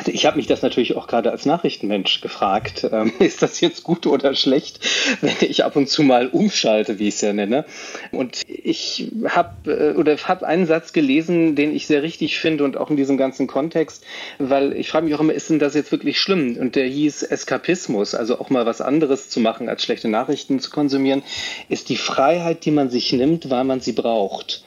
[0.00, 2.88] Also ich habe mich das natürlich auch gerade als Nachrichtenmensch gefragt.
[2.90, 4.80] Ähm, ist das jetzt gut oder schlecht,
[5.20, 7.66] wenn ich ab und zu mal umschalte, wie ich es ja nenne?
[8.10, 12.78] Und ich habe äh, oder habe einen Satz gelesen, den ich sehr richtig finde und
[12.78, 14.02] auch in diesem ganzen Kontext,
[14.38, 16.56] weil ich frage mich auch immer, ist denn das jetzt wirklich schlimm?
[16.58, 20.70] Und der hieß Eskapismus, also auch mal was anderes zu machen, als schlechte Nachrichten zu
[20.70, 21.22] konsumieren,
[21.68, 24.64] ist die Freiheit, die man sich nimmt, weil man sie braucht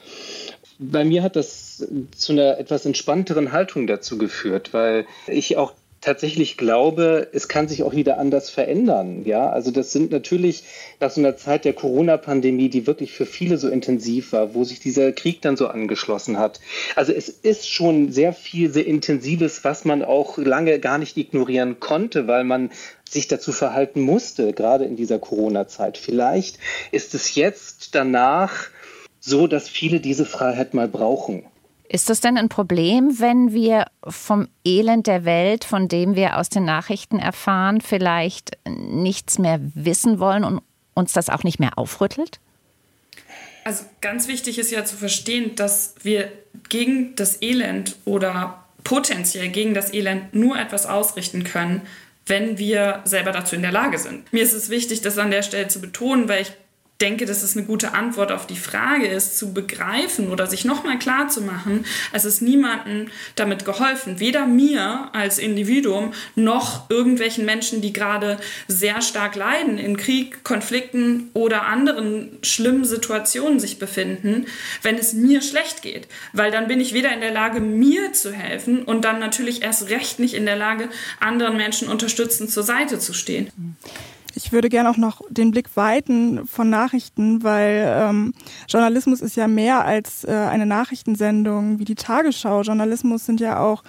[0.80, 1.73] bei mir hat das
[2.16, 7.84] zu einer etwas entspannteren Haltung dazu geführt, weil ich auch tatsächlich glaube, es kann sich
[7.84, 9.24] auch wieder anders verändern.
[9.26, 10.64] Ja, also das sind natürlich
[11.00, 14.80] nach so einer Zeit der Corona-Pandemie, die wirklich für viele so intensiv war, wo sich
[14.80, 16.60] dieser Krieg dann so angeschlossen hat.
[16.96, 21.80] Also es ist schon sehr viel, sehr Intensives, was man auch lange gar nicht ignorieren
[21.80, 22.72] konnte, weil man
[23.10, 25.98] sich dazu verhalten musste, gerade in dieser Corona-Zeit.
[25.98, 26.60] Vielleicht
[26.92, 28.68] ist es jetzt danach
[29.20, 31.46] so, dass viele diese Freiheit mal brauchen.
[31.94, 36.50] Ist das denn ein Problem, wenn wir vom Elend der Welt, von dem wir aus
[36.50, 40.62] den Nachrichten erfahren, vielleicht nichts mehr wissen wollen und
[40.96, 42.40] uns das auch nicht mehr aufrüttelt?
[43.64, 46.32] Also ganz wichtig ist ja zu verstehen, dass wir
[46.68, 51.84] gegen das Elend oder potenziell gegen das Elend nur etwas ausrichten können,
[52.26, 54.34] wenn wir selber dazu in der Lage sind.
[54.34, 56.54] Mir ist es wichtig, das an der Stelle zu betonen, weil ich
[57.02, 60.98] denke, dass es eine gute Antwort auf die Frage ist, zu begreifen oder sich nochmal
[61.00, 67.82] klar zu machen, es ist niemandem damit geholfen, weder mir als Individuum noch irgendwelchen Menschen,
[67.82, 74.46] die gerade sehr stark leiden, in Krieg, Konflikten oder anderen schlimmen Situationen sich befinden,
[74.82, 76.08] wenn es mir schlecht geht.
[76.32, 79.90] Weil dann bin ich weder in der Lage, mir zu helfen und dann natürlich erst
[79.90, 83.50] recht nicht in der Lage, anderen Menschen unterstützend zur Seite zu stehen.
[84.36, 88.34] Ich würde gerne auch noch den Blick weiten von Nachrichten, weil ähm,
[88.68, 92.62] Journalismus ist ja mehr als äh, eine Nachrichtensendung wie die Tagesschau.
[92.62, 93.84] Journalismus sind ja auch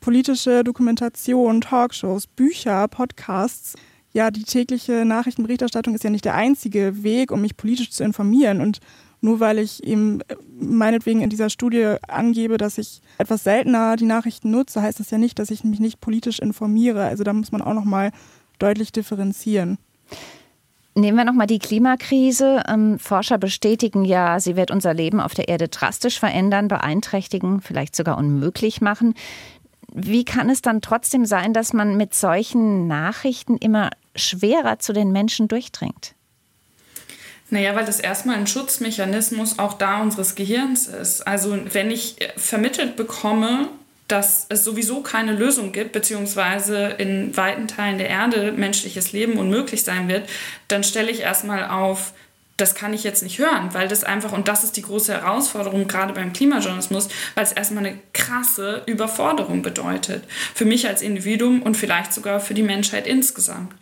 [0.00, 3.74] politische Dokumentation, Talkshows, Bücher, Podcasts.
[4.12, 8.60] Ja, die tägliche Nachrichtenberichterstattung ist ja nicht der einzige Weg, um mich politisch zu informieren.
[8.60, 8.80] Und
[9.22, 14.04] nur weil ich eben äh, meinetwegen in dieser Studie angebe, dass ich etwas seltener die
[14.04, 17.04] Nachrichten nutze, heißt das ja nicht, dass ich mich nicht politisch informiere.
[17.04, 18.12] Also da muss man auch noch mal
[18.58, 19.78] deutlich differenzieren.
[20.94, 22.62] Nehmen wir nochmal die Klimakrise.
[22.66, 27.94] Ähm, Forscher bestätigen ja, sie wird unser Leben auf der Erde drastisch verändern, beeinträchtigen, vielleicht
[27.94, 29.14] sogar unmöglich machen.
[29.92, 35.12] Wie kann es dann trotzdem sein, dass man mit solchen Nachrichten immer schwerer zu den
[35.12, 36.14] Menschen durchdringt?
[37.50, 41.26] Naja, weil das erstmal ein Schutzmechanismus auch da unseres Gehirns ist.
[41.26, 43.68] Also wenn ich vermittelt bekomme,
[44.08, 49.82] dass es sowieso keine Lösung gibt, beziehungsweise in weiten Teilen der Erde menschliches Leben unmöglich
[49.82, 50.28] sein wird,
[50.68, 52.12] dann stelle ich erstmal auf,
[52.56, 55.88] das kann ich jetzt nicht hören, weil das einfach, und das ist die große Herausforderung
[55.88, 60.24] gerade beim Klimajournalismus, weil es erstmal eine krasse Überforderung bedeutet.
[60.54, 63.72] Für mich als Individuum und vielleicht sogar für die Menschheit insgesamt.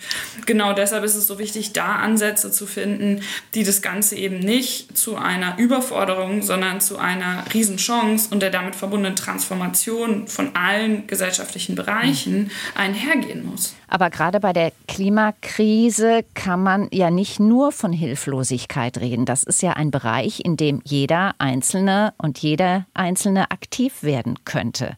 [0.46, 3.22] Genau deshalb ist es so wichtig, da Ansätze zu finden,
[3.54, 8.74] die das Ganze eben nicht zu einer Überforderung, sondern zu einer Riesenchance und der damit
[8.74, 13.74] verbundenen Transformation von allen gesellschaftlichen Bereichen einhergehen muss.
[13.94, 19.24] Aber gerade bei der Klimakrise kann man ja nicht nur von Hilflosigkeit reden.
[19.24, 24.96] Das ist ja ein Bereich, in dem jeder Einzelne und jeder Einzelne aktiv werden könnte.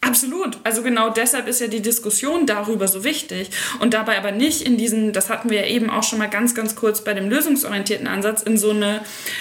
[0.00, 0.58] Absolut.
[0.62, 4.76] Also genau deshalb ist ja die Diskussion darüber so wichtig und dabei aber nicht in
[4.76, 8.06] diesen, das hatten wir ja eben auch schon mal ganz, ganz kurz bei dem lösungsorientierten
[8.06, 9.00] Ansatz, in so eine,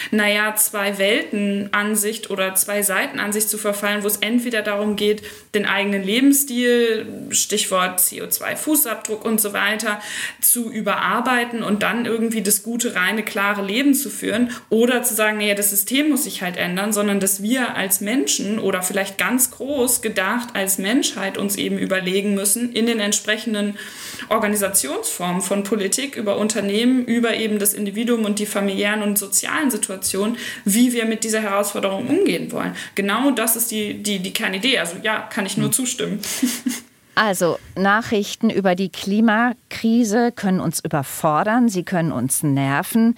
[0.09, 5.21] naja, zwei Welten-Ansicht oder zwei Seiten-Ansicht zu verfallen, wo es entweder darum geht,
[5.53, 10.01] den eigenen Lebensstil, Stichwort CO2-Fußabdruck und so weiter,
[10.41, 15.37] zu überarbeiten und dann irgendwie das gute, reine, klare Leben zu führen oder zu sagen,
[15.37, 19.51] naja, das System muss sich halt ändern, sondern dass wir als Menschen oder vielleicht ganz
[19.51, 23.77] groß gedacht Macht als Menschheit uns eben überlegen müssen in den entsprechenden
[24.29, 30.37] Organisationsformen von Politik über Unternehmen, über eben das Individuum und die familiären und sozialen Situationen,
[30.63, 32.75] wie wir mit dieser Herausforderung umgehen wollen.
[32.95, 34.79] Genau das ist die, die, die Kernidee.
[34.79, 35.73] Also ja, kann ich nur hm.
[35.73, 36.19] zustimmen.
[37.19, 43.15] Also Nachrichten über die Klimakrise können uns überfordern, sie können uns nerven.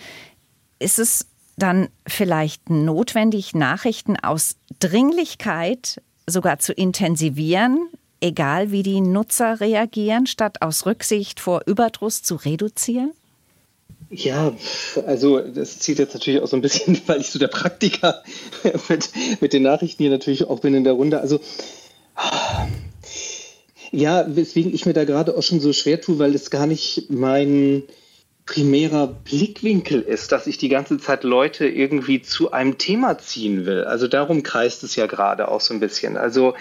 [0.79, 7.89] Ist es dann vielleicht notwendig, Nachrichten aus Dringlichkeit sogar zu intensivieren,
[8.21, 13.11] egal wie die Nutzer reagieren, statt aus Rücksicht vor Überdruss zu reduzieren?
[14.11, 14.53] Ja,
[15.05, 18.23] also das zieht jetzt natürlich auch so ein bisschen, weil ich so der Praktiker
[18.89, 21.21] mit, mit den Nachrichten hier natürlich auch bin in der Runde.
[21.21, 21.39] Also
[23.91, 27.09] ja, weswegen ich mir da gerade auch schon so schwer tue, weil es gar nicht
[27.09, 27.83] mein
[28.49, 33.83] primärer Blickwinkel ist, dass ich die ganze Zeit Leute irgendwie zu einem Thema ziehen will.
[33.83, 36.17] Also darum kreist es ja gerade auch so ein bisschen.
[36.17, 36.55] Also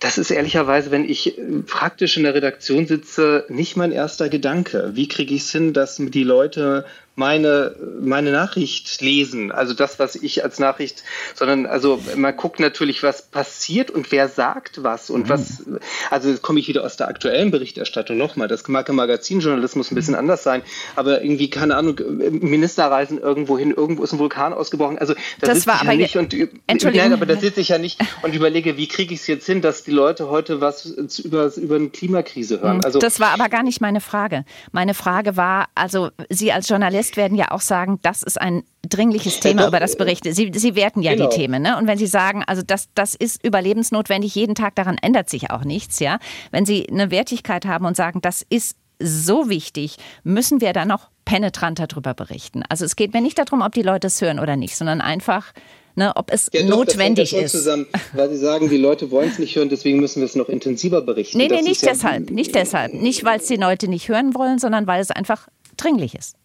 [0.00, 1.38] das ist ehrlicherweise, wenn ich
[1.68, 4.90] praktisch in der Redaktion sitze, nicht mein erster Gedanke.
[4.94, 6.84] Wie kriege ich es hin, dass die Leute
[7.16, 13.02] meine, meine Nachricht lesen, also das, was ich als Nachricht, sondern also man guckt natürlich,
[13.02, 15.28] was passiert und wer sagt was und mhm.
[15.28, 15.64] was,
[16.10, 20.14] also komme ich wieder aus der aktuellen Berichterstattung nochmal, das mag im Magazinjournalismus ein bisschen
[20.14, 20.20] mhm.
[20.20, 20.62] anders sein,
[20.96, 22.00] aber irgendwie, keine Ahnung,
[22.40, 25.98] Ministerreisen irgendwo hin, irgendwo ist ein Vulkan ausgebrochen, also da das war ich aber ja
[25.98, 26.32] nicht und,
[26.66, 27.08] Entschuldigung.
[27.08, 29.60] Nein, aber da sitze ich ja nicht und überlege, wie kriege ich es jetzt hin,
[29.60, 32.78] dass die Leute heute was über, über eine Klimakrise hören.
[32.78, 32.84] Mhm.
[32.84, 34.44] Also, das war aber gar nicht meine Frage.
[34.72, 38.62] Meine Frage war, also Sie als Journalist Journalist werden ja auch sagen, das ist ein
[38.88, 40.32] dringliches Thema, über das berichte.
[40.32, 41.28] Sie, Sie werten ja genau.
[41.28, 41.76] die Themen, ne?
[41.76, 45.64] Und wenn Sie sagen, also das, das ist überlebensnotwendig, jeden Tag daran ändert sich auch
[45.64, 46.18] nichts, ja.
[46.50, 51.08] Wenn Sie eine Wertigkeit haben und sagen, das ist so wichtig, müssen wir da noch
[51.24, 52.62] penetranter darüber berichten.
[52.68, 55.52] Also es geht mir nicht darum, ob die Leute es hören oder nicht, sondern einfach,
[55.96, 57.52] Ne, ob es ja, doch, notwendig das ist.
[57.52, 60.48] Zusammen, weil Sie sagen, die Leute wollen es nicht hören, deswegen müssen wir es noch
[60.48, 61.36] intensiver berichten.
[61.36, 62.30] Nee, nee, nicht deshalb.
[62.30, 62.94] Ja nicht deshalb.
[62.94, 66.36] Nicht, weil es die Leute nicht hören wollen, sondern weil es einfach dringlich ist.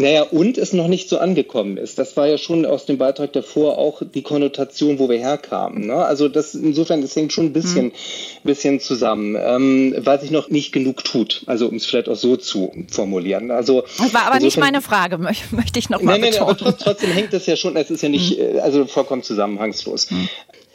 [0.00, 1.98] Naja, und es noch nicht so angekommen ist.
[1.98, 5.86] Das war ja schon aus dem Beitrag davor auch die Konnotation, wo wir herkamen.
[5.86, 5.94] Ne?
[5.94, 7.92] Also das insofern, das hängt schon ein bisschen, mhm.
[8.44, 11.42] bisschen zusammen, ähm, weil sich noch nicht genug tut.
[11.46, 13.50] Also um es vielleicht auch so zu formulieren.
[13.50, 15.18] Also das war aber insofern, nicht meine Frage,
[15.50, 17.76] möchte ich noch mal nein, nein, aber trotzdem hängt das ja schon.
[17.76, 18.60] Es ist ja nicht, mhm.
[18.60, 20.10] also vollkommen zusammenhangslos.
[20.10, 20.28] Mhm.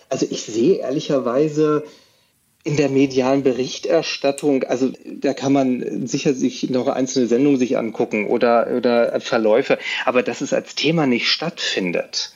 [0.10, 1.84] Also ich sehe ehrlicherweise
[2.66, 8.26] in der medialen Berichterstattung, also da kann man sicher sich noch einzelne Sendungen sich angucken
[8.26, 12.34] oder, oder Verläufe, aber dass es als Thema nicht stattfindet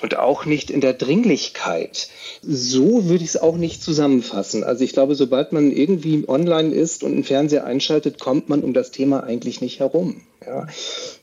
[0.00, 2.08] und auch nicht in der Dringlichkeit.
[2.42, 4.62] So würde ich es auch nicht zusammenfassen.
[4.62, 8.74] Also ich glaube, sobald man irgendwie online ist und einen Fernseher einschaltet, kommt man um
[8.74, 10.20] das Thema eigentlich nicht herum.
[10.46, 10.66] Ja,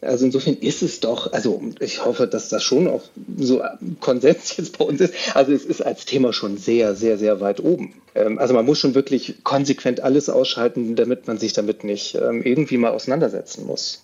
[0.02, 3.04] also insofern ist es doch, also ich hoffe, dass das schon auch
[3.38, 3.62] so
[4.00, 5.14] Konsens jetzt bei uns ist.
[5.36, 7.94] Also es ist als Thema schon sehr, sehr, sehr weit oben.
[8.16, 12.42] Ähm, also man muss schon wirklich konsequent alles ausschalten, damit man sich damit nicht ähm,
[12.44, 14.04] irgendwie mal auseinandersetzen muss.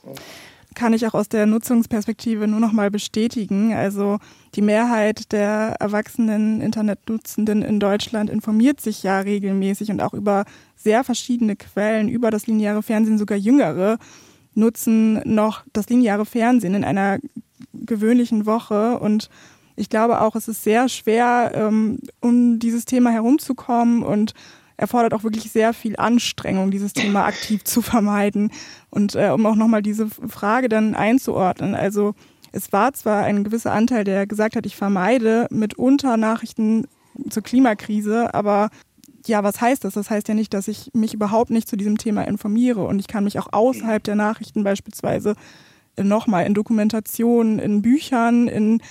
[0.76, 3.74] Kann ich auch aus der Nutzungsperspektive nur noch mal bestätigen.
[3.74, 4.20] Also
[4.56, 10.44] die Mehrheit der erwachsenen Internetnutzenden in Deutschland informiert sich ja regelmäßig und auch über
[10.76, 13.98] sehr verschiedene Quellen, über das lineare Fernsehen, sogar jüngere
[14.56, 17.20] nutzen noch das lineare Fernsehen in einer
[17.74, 19.30] gewöhnlichen Woche und
[19.76, 24.34] ich glaube auch, es ist sehr schwer, ähm, um dieses Thema herumzukommen und
[24.78, 28.52] erfordert auch wirklich sehr viel Anstrengung, dieses Thema aktiv zu vermeiden.
[28.90, 32.14] Und äh, um auch nochmal diese Frage dann einzuordnen, also
[32.52, 36.88] es war zwar ein gewisser Anteil, der gesagt hat, ich vermeide mitunter Nachrichten
[37.30, 38.70] zur Klimakrise, aber
[39.28, 39.94] ja, was heißt das?
[39.94, 43.08] Das heißt ja nicht, dass ich mich überhaupt nicht zu diesem Thema informiere und ich
[43.08, 45.36] kann mich auch außerhalb der Nachrichten beispielsweise
[46.02, 48.82] nochmal in Dokumentationen, in Büchern, in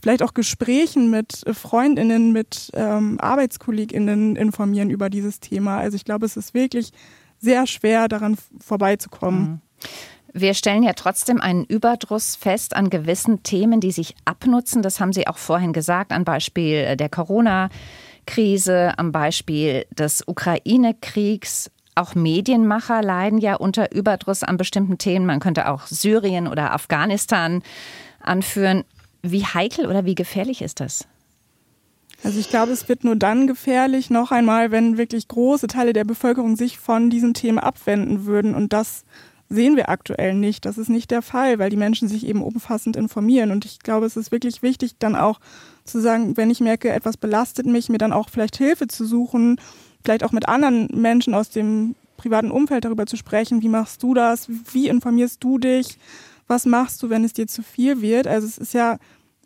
[0.00, 5.78] vielleicht auch Gesprächen mit Freundinnen, mit ähm, Arbeitskolleginnen informieren über dieses Thema.
[5.78, 6.92] Also ich glaube, es ist wirklich
[7.38, 9.42] sehr schwer, daran vorbeizukommen.
[9.42, 9.60] Mhm.
[10.34, 14.82] Wir stellen ja trotzdem einen Überdruss fest an gewissen Themen, die sich abnutzen.
[14.82, 17.68] Das haben Sie auch vorhin gesagt, an Beispiel der Corona-
[18.32, 21.70] Krise, am Beispiel des Ukraine-Kriegs.
[21.94, 25.26] Auch Medienmacher leiden ja unter Überdruss an bestimmten Themen.
[25.26, 27.62] Man könnte auch Syrien oder Afghanistan
[28.20, 28.84] anführen.
[29.20, 31.06] Wie heikel oder wie gefährlich ist das?
[32.24, 36.04] Also ich glaube, es wird nur dann gefährlich, noch einmal, wenn wirklich große Teile der
[36.04, 38.54] Bevölkerung sich von diesen Themen abwenden würden.
[38.54, 39.04] Und das
[39.50, 40.64] sehen wir aktuell nicht.
[40.64, 43.50] Das ist nicht der Fall, weil die Menschen sich eben umfassend informieren.
[43.50, 45.38] Und ich glaube, es ist wirklich wichtig, dann auch
[45.84, 49.60] zu sagen, wenn ich merke, etwas belastet mich, mir dann auch vielleicht Hilfe zu suchen,
[50.04, 54.14] vielleicht auch mit anderen Menschen aus dem privaten Umfeld darüber zu sprechen, wie machst du
[54.14, 55.98] das, wie informierst du dich,
[56.46, 58.26] was machst du, wenn es dir zu viel wird.
[58.26, 58.98] Also es ist ja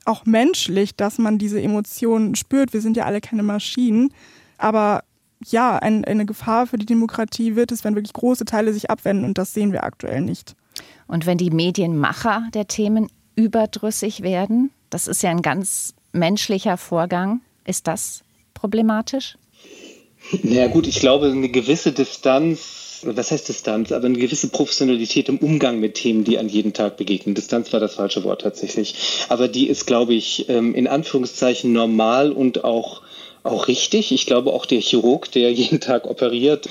[0.05, 2.73] auch menschlich, dass man diese Emotionen spürt.
[2.73, 4.13] Wir sind ja alle keine Maschinen.
[4.59, 5.05] Aber
[5.45, 9.25] ja, ein, eine Gefahr für die Demokratie wird es, wenn wirklich große Teile sich abwenden
[9.25, 10.55] und das sehen wir aktuell nicht.
[11.07, 17.41] Und wenn die Medienmacher der Themen überdrüssig werden, das ist ja ein ganz menschlicher Vorgang.
[17.65, 18.23] Ist das
[18.55, 19.37] problematisch?
[20.43, 25.39] Naja gut, ich glaube, eine gewisse Distanz, was heißt Distanz, aber eine gewisse Professionalität im
[25.39, 27.35] Umgang mit Themen, die an jeden Tag begegnen.
[27.35, 28.95] Distanz war das falsche Wort tatsächlich.
[29.29, 33.03] Aber die ist, glaube ich, ähm, in Anführungszeichen normal und auch
[33.47, 34.13] auch richtig.
[34.13, 36.69] Ich glaube, auch der Chirurg, der jeden Tag operiert,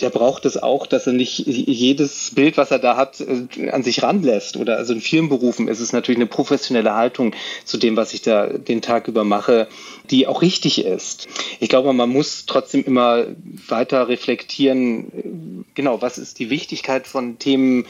[0.00, 3.82] der braucht es auch, dass er nicht jedes Bild, was er da hat, äh, an
[3.82, 4.56] sich ranlässt.
[4.56, 7.34] Oder also in vielen Berufen ist es natürlich eine professionelle Haltung
[7.64, 9.68] zu dem, was ich da den Tag über mache,
[10.10, 11.28] die auch richtig ist.
[11.60, 13.26] Ich glaube, man muss trotzdem immer
[13.68, 17.86] weiter reflektieren, genau, was ist die Wichtigkeit von Themen,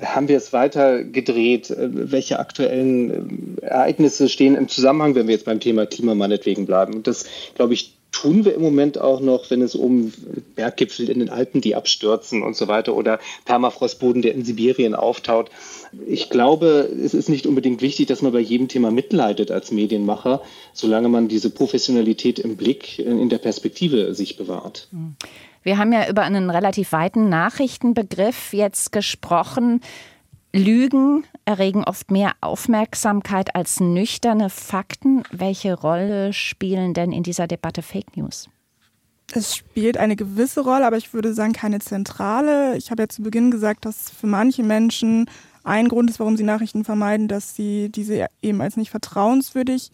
[0.00, 1.74] haben wir es weiter gedreht?
[1.76, 6.94] Welche aktuellen Ereignisse stehen im Zusammenhang, wenn wir jetzt beim Thema Klima meinetwegen bleiben?
[6.94, 10.10] Und das, glaube ich, tun wir im Moment auch noch, wenn es um
[10.54, 15.50] Berggipfel in den Alpen, die abstürzen und so weiter oder Permafrostboden, der in Sibirien auftaut.
[16.06, 20.40] Ich glaube, es ist nicht unbedingt wichtig, dass man bei jedem Thema mitleidet als Medienmacher,
[20.72, 24.88] solange man diese Professionalität im Blick in der Perspektive sich bewahrt.
[25.62, 29.82] Wir haben ja über einen relativ weiten Nachrichtenbegriff jetzt gesprochen.
[30.56, 35.22] Lügen erregen oft mehr Aufmerksamkeit als nüchterne Fakten.
[35.30, 38.48] Welche Rolle spielen denn in dieser Debatte Fake News?
[39.32, 42.76] Es spielt eine gewisse Rolle, aber ich würde sagen keine zentrale.
[42.76, 45.28] Ich habe ja zu Beginn gesagt, dass für manche Menschen
[45.64, 49.90] ein Grund ist, warum sie Nachrichten vermeiden, dass sie diese eben als nicht vertrauenswürdig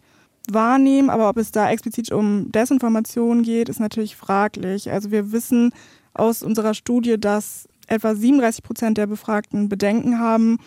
[0.51, 1.09] wahrnehmen.
[1.09, 4.91] Aber ob es da explizit um Desinformation geht, ist natürlich fraglich.
[4.91, 5.73] Also wir wissen
[6.15, 10.59] aus unserer Studie, dass etwa 37 Prozent der Befragten Bedenken haben,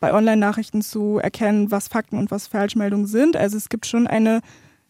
[0.00, 3.36] bei Online-Nachrichten zu erkennen, was Fakten und was Falschmeldungen sind.
[3.36, 4.40] Also es gibt schon eine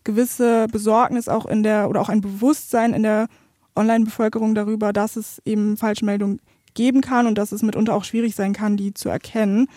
[0.05, 3.29] gewisse Besorgnis auch in der oder auch ein Bewusstsein in der
[3.77, 6.41] Online-Bevölkerung darüber, dass es eben Falschmeldungen
[6.75, 9.69] geben kann und dass es mitunter auch schwierig sein kann, die zu erkennen.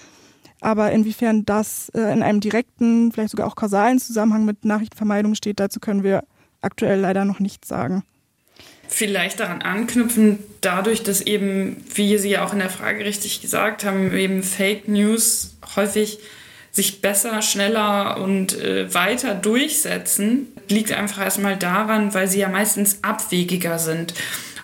[0.61, 5.59] Aber inwiefern das äh, in einem direkten, vielleicht sogar auch kausalen Zusammenhang mit Nachrichtenvermeidung steht,
[5.59, 6.23] dazu können wir
[6.61, 8.03] aktuell leider noch nichts sagen.
[8.87, 13.83] Vielleicht daran anknüpfen, dadurch, dass eben, wie Sie ja auch in der Frage richtig gesagt
[13.83, 16.19] haben, eben Fake News häufig
[16.71, 22.99] sich besser, schneller und äh, weiter durchsetzen, liegt einfach erstmal daran, weil sie ja meistens
[23.01, 24.13] abwegiger sind.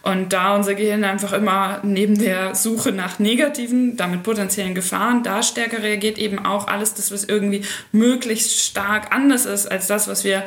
[0.04, 5.44] Und da unser Gehirn einfach immer neben der Suche nach negativen, damit potenziellen Gefahren, da
[5.44, 10.24] stärker reagiert, eben auch alles das, was irgendwie möglichst stark anders ist als das, was
[10.24, 10.44] wir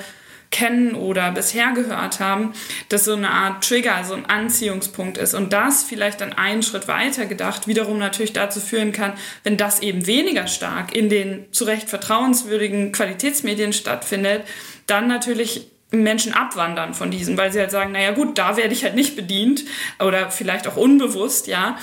[0.50, 2.52] kennen oder bisher gehört haben,
[2.88, 6.88] dass so eine Art Trigger, so ein Anziehungspunkt ist und das vielleicht dann einen Schritt
[6.88, 11.64] weiter gedacht wiederum natürlich dazu führen kann, wenn das eben weniger stark in den zu
[11.64, 14.42] Recht vertrauenswürdigen Qualitätsmedien stattfindet,
[14.86, 18.84] dann natürlich Menschen abwandern von diesen, weil sie halt sagen, naja gut, da werde ich
[18.84, 19.64] halt nicht bedient
[19.98, 21.76] oder vielleicht auch unbewusst, ja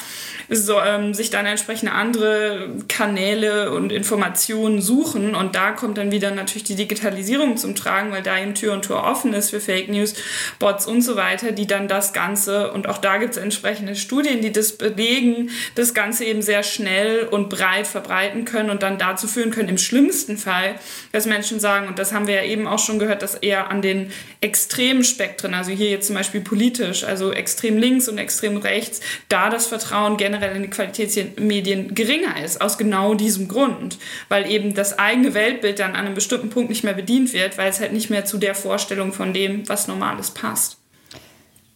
[0.53, 5.33] so, ähm, sich dann entsprechende andere Kanäle und Informationen suchen.
[5.33, 8.83] Und da kommt dann wieder natürlich die Digitalisierung zum Tragen, weil da eben Tür und
[8.83, 10.13] Tor offen ist für Fake News,
[10.59, 14.41] Bots und so weiter, die dann das Ganze, und auch da gibt es entsprechende Studien,
[14.41, 19.27] die das belegen, das Ganze eben sehr schnell und breit verbreiten können und dann dazu
[19.27, 20.75] führen können, im schlimmsten Fall,
[21.13, 23.81] dass Menschen sagen, und das haben wir ja eben auch schon gehört, dass eher an
[23.81, 24.00] den
[24.41, 29.49] extremen Spektren, also hier jetzt zum Beispiel politisch, also extrem links und extrem rechts, da
[29.49, 33.97] das Vertrauen generell in die Qualitätsmedien geringer ist, aus genau diesem Grund,
[34.29, 37.69] weil eben das eigene Weltbild dann an einem bestimmten Punkt nicht mehr bedient wird, weil
[37.69, 40.81] es halt nicht mehr zu der Vorstellung von dem, was Normales passt.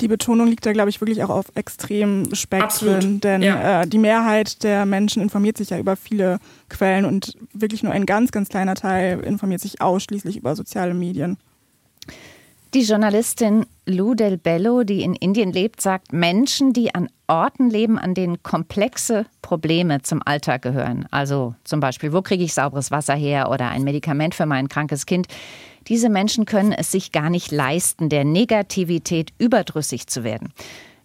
[0.01, 3.84] Die Betonung liegt da, glaube ich, wirklich auch auf extremen Spektren, denn ja.
[3.84, 8.05] äh, die Mehrheit der Menschen informiert sich ja über viele Quellen und wirklich nur ein
[8.05, 11.38] ganz, ganz kleiner Teil informiert sich ausschließlich über soziale Medien.
[12.76, 17.97] Die Journalistin Lou Del Bello, die in Indien lebt, sagt, Menschen, die an Orten leben,
[17.97, 23.15] an denen komplexe Probleme zum Alltag gehören, also zum Beispiel, wo kriege ich sauberes Wasser
[23.15, 25.28] her oder ein Medikament für mein krankes Kind,
[25.88, 30.51] diese Menschen können es sich gar nicht leisten, der Negativität überdrüssig zu werden.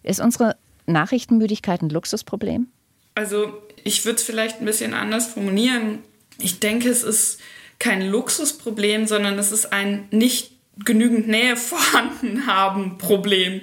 [0.03, 0.57] Ist unsere
[0.87, 2.67] Nachrichtenmüdigkeit ein Luxusproblem?
[3.15, 3.53] Also
[3.85, 5.99] ich würde es vielleicht ein bisschen anders formulieren.
[6.37, 7.39] Ich denke, es ist
[7.79, 10.50] kein Luxusproblem, sondern es ist ein nicht
[10.83, 13.61] genügend Nähe vorhanden haben Problem.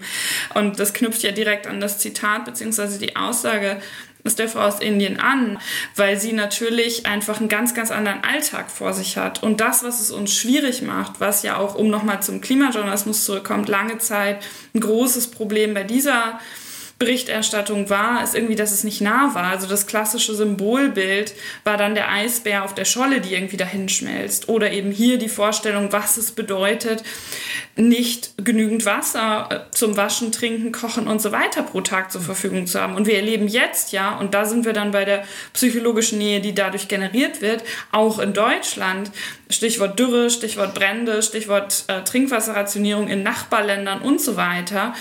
[0.55, 2.99] Und das knüpft ja direkt an das Zitat bzw.
[2.99, 3.81] die Aussage
[4.25, 5.59] aus der Frau aus Indien an,
[5.97, 9.43] weil sie natürlich einfach einen ganz, ganz anderen Alltag vor sich hat.
[9.43, 13.69] Und das, was es uns schwierig macht, was ja auch, um nochmal zum Klimajournalismus zurückkommt,
[13.69, 14.45] lange Zeit
[14.75, 16.41] ein großes Problem bei dieser
[16.99, 19.45] Berichterstattung war, ist irgendwie, dass es nicht nah war.
[19.45, 21.33] Also das klassische Symbolbild
[21.63, 24.49] war dann der Eisbär auf der Scholle, die irgendwie dahin schmelzt.
[24.49, 27.05] Oder eben hier die Vorstellung, was es bedeutet,
[27.77, 32.67] nicht genügend Wasser äh, zum Waschen, Trinken, Kochen und so weiter pro Tag zur Verfügung
[32.67, 32.97] zu haben.
[32.97, 35.23] Und wir erleben jetzt ja, und da sind wir dann bei der
[35.53, 39.13] psychologischen Nähe, die dadurch generiert wird, auch in Deutschland,
[39.51, 44.95] Stichwort Dürre, Stichwort Brände, Stichwort äh, Trinkwasserrationierung in Nachbarländern und so weiter,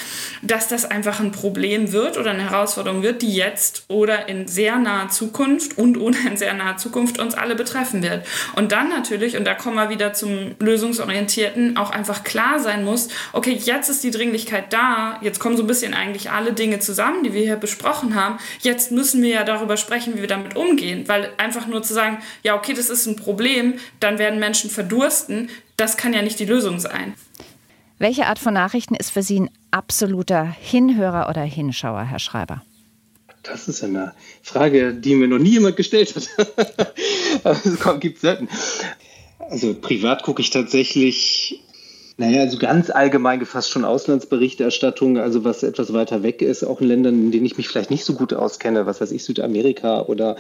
[0.44, 4.78] dass das einfach ein Problem wird oder eine Herausforderung wird, die jetzt oder in sehr
[4.78, 8.26] naher Zukunft und ohne in sehr naher Zukunft uns alle betreffen wird.
[8.56, 13.10] Und dann natürlich, und da kommen wir wieder zum lösungsorientierten, auch einfach klar sein muss,
[13.34, 17.24] okay, jetzt ist die Dringlichkeit da, jetzt kommen so ein bisschen eigentlich alle Dinge zusammen,
[17.24, 21.08] die wir hier besprochen haben, jetzt müssen wir ja darüber sprechen, wie wir damit umgehen,
[21.08, 25.50] weil einfach nur zu sagen, ja, okay, das ist ein Problem, dann werden Menschen verdursten,
[25.78, 27.14] das kann ja nicht die Lösung sein.
[28.00, 32.62] Welche Art von Nachrichten ist für Sie ein absoluter Hinhörer oder Hinschauer, Herr Schreiber?
[33.42, 36.30] Das ist eine Frage, die mir noch nie jemand gestellt hat.
[38.00, 38.50] gibt es selten.
[39.40, 41.64] Also privat gucke ich tatsächlich
[42.18, 46.88] naja, also ganz allgemein gefasst schon Auslandsberichterstattung, also was etwas weiter weg ist, auch in
[46.88, 50.36] Ländern, in denen ich mich vielleicht nicht so gut auskenne, was weiß ich, Südamerika oder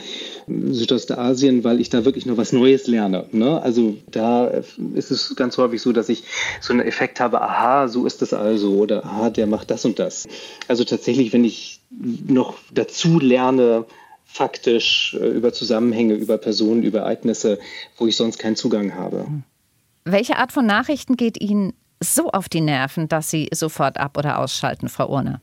[0.48, 3.26] Südostasien, weil ich da wirklich noch was Neues lerne.
[3.32, 3.62] Ne?
[3.62, 4.48] Also da
[4.96, 6.24] ist es ganz häufig so, dass ich
[6.62, 10.00] so einen Effekt habe, aha, so ist das also oder aha, der macht das und
[10.00, 10.28] das.
[10.68, 13.86] Also tatsächlich, wenn ich noch dazu lerne,
[14.26, 17.60] faktisch äh, über Zusammenhänge, über Personen, über Ereignisse,
[17.98, 19.20] wo ich sonst keinen Zugang habe.
[19.20, 19.44] Hm.
[20.10, 24.40] Welche Art von Nachrichten geht Ihnen so auf die Nerven, dass Sie sofort ab- oder
[24.40, 25.42] ausschalten, Frau Urne?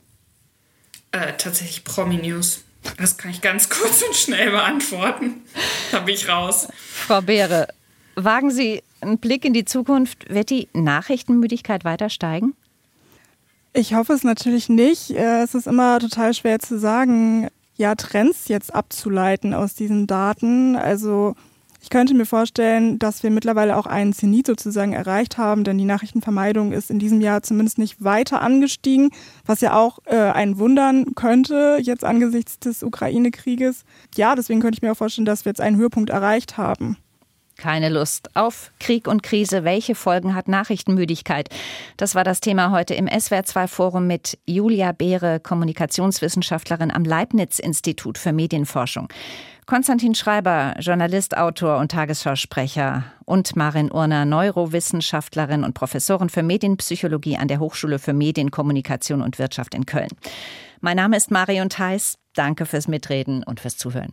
[1.11, 2.63] Äh, tatsächlich Promi-News.
[2.97, 5.43] Das kann ich ganz kurz und schnell beantworten.
[5.91, 6.67] Da bin ich raus.
[6.79, 7.67] Frau Beere,
[8.15, 10.33] wagen Sie einen Blick in die Zukunft.
[10.33, 12.55] Wird die Nachrichtenmüdigkeit weiter steigen?
[13.73, 15.11] Ich hoffe es natürlich nicht.
[15.11, 20.75] Äh, es ist immer total schwer zu sagen, ja, Trends jetzt abzuleiten aus diesen Daten.
[20.75, 21.35] Also
[21.85, 25.85] Ich könnte mir vorstellen, dass wir mittlerweile auch einen Zenit sozusagen erreicht haben, denn die
[25.85, 29.11] Nachrichtenvermeidung ist in diesem Jahr zumindest nicht weiter angestiegen,
[29.45, 33.83] was ja auch äh, einen wundern könnte jetzt angesichts des Ukraine-Krieges.
[34.15, 36.97] Ja, deswegen könnte ich mir auch vorstellen, dass wir jetzt einen Höhepunkt erreicht haben.
[37.55, 39.63] Keine Lust auf Krieg und Krise.
[39.63, 41.49] Welche Folgen hat Nachrichtenmüdigkeit?
[41.97, 49.07] Das war das Thema heute im SWR2-Forum mit Julia Beere, Kommunikationswissenschaftlerin am Leibniz-Institut für Medienforschung.
[49.65, 57.47] Konstantin Schreiber, Journalist, Autor und Tagesschausprecher und Marin Urner, Neurowissenschaftlerin und Professorin für Medienpsychologie an
[57.47, 60.09] der Hochschule für Medienkommunikation und Wirtschaft in Köln.
[60.81, 62.19] Mein Name ist Marion Theis.
[62.35, 64.03] Danke fürs Mitreden und fürs Zuhören.